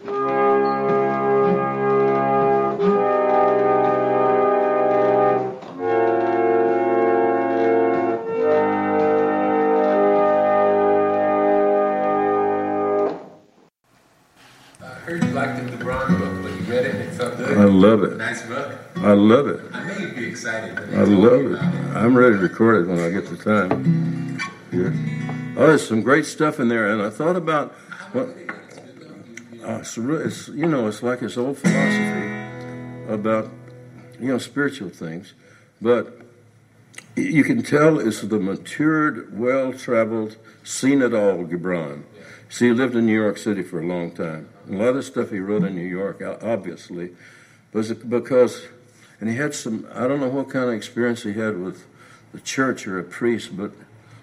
heard 15.08 15.24
you 15.24 15.30
liked 15.32 15.64
the 15.64 15.72
Gibran 15.72 16.18
book, 16.18 16.42
but 16.42 16.52
you 16.52 16.62
read 16.66 16.86
it. 16.86 17.22
I 17.22 17.64
love 17.66 18.04
it. 18.04 18.18
Nice 18.18 18.42
book. 18.48 18.72
I 18.98 19.14
love 19.14 19.48
it. 19.48 19.60
I 19.72 19.88
know 19.88 19.98
you'd 20.00 20.16
be 20.16 20.26
excited. 20.26 20.78
I 20.96 21.04
love 21.04 21.52
it. 21.52 21.62
I'm 21.96 22.18
ready 22.18 22.36
to 22.36 22.42
record 22.42 22.84
it 22.84 22.88
when 22.90 23.00
I 23.00 23.12
get 23.12 23.28
the 23.28 23.38
time. 23.38 24.40
Yeah. 24.72 24.92
Oh, 25.58 25.68
there's 25.68 25.88
some 25.88 26.02
great 26.02 26.26
stuff 26.26 26.60
in 26.60 26.70
there, 26.70 26.88
and 26.90 27.02
I 27.04 27.12
thought 27.12 27.36
about 27.36 27.74
what. 28.14 28.45
Uh, 29.66 29.80
it's, 29.80 29.98
it's, 29.98 30.48
you 30.50 30.68
know, 30.68 30.88
it's 30.88 31.02
like 31.02 31.22
his 31.22 31.40
old 31.40 31.58
philosophy 31.58 33.12
about, 33.12 33.50
you 34.20 34.28
know, 34.28 34.38
spiritual 34.38 34.90
things, 34.90 35.34
but 35.82 36.22
you 37.16 37.44
can 37.44 37.64
tell 37.64 38.00
it's 38.00 38.22
the 38.22 38.40
matured, 38.40 39.36
well-traveled, 39.36 40.38
seen 40.64 41.02
it 41.02 41.16
all 41.16 41.46
Gibran. 41.46 42.04
See, 42.48 42.68
he 42.68 42.74
lived 42.74 42.96
in 42.96 43.08
New 43.08 43.20
York 43.20 43.40
City 43.40 43.64
for 43.64 43.82
a 43.82 43.86
long 43.88 44.12
time. 44.12 44.50
A 44.70 44.74
lot 44.74 44.90
of 44.90 44.96
the 44.96 45.04
stuff 45.04 45.32
he 45.32 45.40
wrote 45.40 45.64
in 45.64 45.74
New 45.74 45.82
York, 45.82 46.22
obviously, 46.44 47.16
was 47.74 47.92
because, 47.92 48.68
and 49.20 49.32
he 49.32 49.36
had 49.36 49.56
some, 49.56 49.88
I 49.96 50.08
don't 50.08 50.20
know 50.20 50.30
what 50.30 50.52
kind 50.52 50.70
of 50.70 50.76
experience 50.76 51.24
he 51.24 51.34
had 51.34 51.58
with 51.58 51.86
the 52.34 52.40
church 52.40 52.86
or 52.86 53.00
a 53.00 53.04
priest, 53.04 53.58
but 53.58 53.72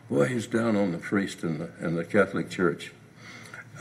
boy, 0.08 0.26
he's 0.26 0.46
down 0.46 0.76
on 0.76 0.92
the 0.92 0.98
priest 0.98 1.42
and 1.42 1.58
the, 1.58 1.70
in 1.84 1.96
the 1.96 2.04
Catholic 2.04 2.48
Church. 2.48 2.92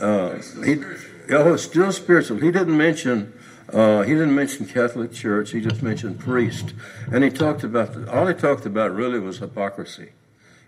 Uh, 0.00 0.38
he, 0.64 0.82
oh, 1.30 1.54
it's 1.54 1.62
still 1.62 1.92
spiritual. 1.92 2.38
He 2.38 2.50
didn't 2.50 2.76
mention 2.76 3.32
uh, 3.72 4.02
he 4.02 4.12
didn't 4.12 4.34
mention 4.34 4.66
Catholic 4.66 5.12
Church. 5.12 5.52
He 5.52 5.60
just 5.60 5.82
mentioned 5.82 6.20
priest, 6.20 6.74
and 7.10 7.24
he 7.24 7.30
talked 7.30 7.64
about 7.64 7.94
the, 7.94 8.12
all 8.12 8.26
he 8.26 8.34
talked 8.34 8.66
about 8.66 8.94
really 8.94 9.18
was 9.18 9.38
hypocrisy. 9.38 10.10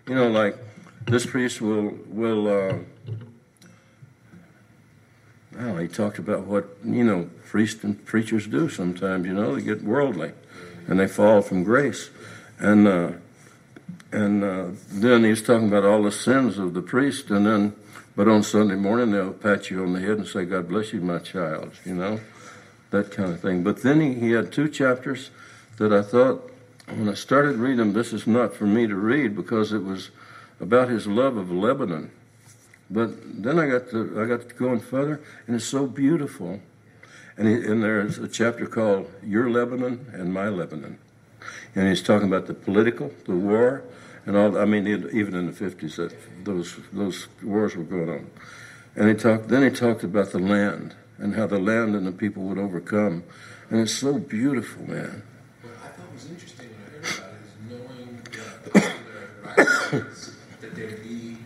You 0.07 0.15
know, 0.15 0.27
like 0.27 0.57
this 1.05 1.25
priest 1.25 1.61
will 1.61 1.97
will. 2.07 2.47
Uh, 2.47 2.77
well, 5.55 5.77
he 5.77 5.87
talked 5.87 6.17
about 6.17 6.45
what 6.45 6.77
you 6.83 7.03
know 7.03 7.29
priests 7.47 7.83
and 7.83 8.03
preachers 8.05 8.47
do 8.47 8.69
sometimes. 8.69 9.27
You 9.27 9.33
know, 9.33 9.55
they 9.55 9.61
get 9.61 9.83
worldly, 9.83 10.31
and 10.87 10.99
they 10.99 11.07
fall 11.07 11.41
from 11.43 11.63
grace, 11.63 12.09
and 12.57 12.87
uh, 12.87 13.11
and 14.15 14.43
uh, 14.43 14.65
then 14.89 15.23
he's 15.23 15.41
talking 15.41 15.67
about 15.67 15.85
all 15.85 16.03
the 16.03 16.11
sins 16.11 16.57
of 16.57 16.73
the 16.73 16.81
priest, 16.81 17.29
and 17.29 17.45
then 17.45 17.75
but 18.15 18.29
on 18.29 18.43
Sunday 18.43 18.75
morning, 18.75 19.11
they'll 19.11 19.33
pat 19.33 19.69
you 19.69 19.83
on 19.83 19.91
the 19.91 19.99
head 19.99 20.17
and 20.17 20.27
say, 20.27 20.45
God 20.45 20.69
bless 20.69 20.93
you, 20.93 21.01
my 21.01 21.19
child, 21.19 21.73
you 21.83 21.93
know, 21.93 22.21
that 22.91 23.11
kind 23.11 23.33
of 23.33 23.41
thing. 23.41 23.61
But 23.61 23.83
then 23.83 23.99
he, 23.99 24.13
he 24.13 24.31
had 24.31 24.53
two 24.53 24.69
chapters 24.69 25.31
that 25.77 25.91
I 25.91 26.01
thought, 26.01 26.49
when 26.87 27.09
I 27.09 27.13
started 27.13 27.57
reading 27.57 27.77
them, 27.77 27.93
this 27.93 28.13
is 28.13 28.25
not 28.25 28.55
for 28.55 28.65
me 28.65 28.87
to 28.87 28.95
read 28.95 29.35
because 29.35 29.73
it 29.73 29.83
was 29.83 30.11
about 30.61 30.87
his 30.87 31.07
love 31.07 31.35
of 31.35 31.51
Lebanon. 31.51 32.09
But 32.89 33.43
then 33.43 33.59
I 33.59 33.67
got 33.67 33.89
to, 33.89 34.21
I 34.21 34.25
got 34.25 34.47
to 34.47 34.55
going 34.55 34.79
further, 34.79 35.21
and 35.47 35.57
it's 35.57 35.65
so 35.65 35.85
beautiful. 35.85 36.61
And, 37.37 37.47
he, 37.49 37.55
and 37.55 37.83
there's 37.83 38.17
a 38.17 38.29
chapter 38.29 38.65
called 38.65 39.11
Your 39.23 39.49
Lebanon 39.49 40.09
and 40.13 40.33
My 40.33 40.47
Lebanon. 40.47 40.99
And 41.75 41.89
he's 41.89 42.01
talking 42.01 42.29
about 42.29 42.45
the 42.45 42.53
political, 42.53 43.11
the 43.25 43.35
war, 43.35 43.83
and 44.25 44.35
all. 44.35 44.57
I 44.57 44.65
mean, 44.65 44.87
even 44.87 45.35
in 45.35 45.45
the 45.47 45.51
fifties, 45.51 45.95
that 45.97 46.13
those 46.43 46.77
those 46.91 47.27
wars 47.43 47.75
were 47.75 47.83
going 47.83 48.09
on. 48.09 48.29
And 48.95 49.09
he 49.09 49.15
talked. 49.15 49.49
Then 49.49 49.63
he 49.63 49.69
talked 49.69 50.03
about 50.03 50.31
the 50.31 50.39
land 50.39 50.95
and 51.17 51.35
how 51.35 51.47
the 51.47 51.59
land 51.59 51.95
and 51.95 52.05
the 52.07 52.11
people 52.11 52.43
would 52.43 52.57
overcome. 52.57 53.23
And 53.69 53.81
it's 53.81 53.93
so 53.93 54.19
beautiful, 54.19 54.87
man. 54.87 55.23
What 55.61 55.73
I 55.83 55.87
thought 55.87 56.13
was 56.13 56.29
interesting 56.29 56.69
when 56.69 56.79
I 56.81 56.89
heard 56.91 57.03
about 57.17 57.33
it 57.33 57.41
is 57.43 57.53
knowing 57.69 58.21
the 58.23 58.69
popular 58.69 60.07
that 60.61 60.75
there'd 60.75 61.03
be 61.03 61.37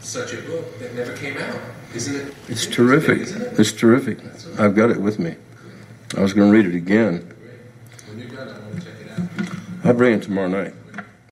such 0.00 0.34
a 0.34 0.42
book 0.42 0.78
that 0.78 0.94
never 0.94 1.16
came 1.16 1.36
out. 1.38 1.60
Isn't 1.94 2.28
it? 2.28 2.34
It's 2.48 2.66
terrific. 2.66 3.20
Isn't 3.20 3.42
it? 3.42 3.58
It's 3.58 3.72
terrific. 3.72 4.18
I've 4.58 4.74
got 4.74 4.90
it 4.90 5.00
with 5.00 5.18
me. 5.18 5.36
I 6.16 6.20
was 6.20 6.32
going 6.32 6.50
to 6.50 6.56
read 6.56 6.66
it 6.66 6.76
again. 6.76 7.34
When 8.06 8.18
you're 8.18 8.28
done, 8.28 8.48
I 8.48 8.58
want 8.58 8.76
to 8.76 8.84
check 8.84 9.00
it 9.00 9.10
out. 9.10 9.84
I'll 9.84 9.94
bring 9.94 10.14
it 10.14 10.22
tomorrow 10.22 10.48
night. 10.48 10.74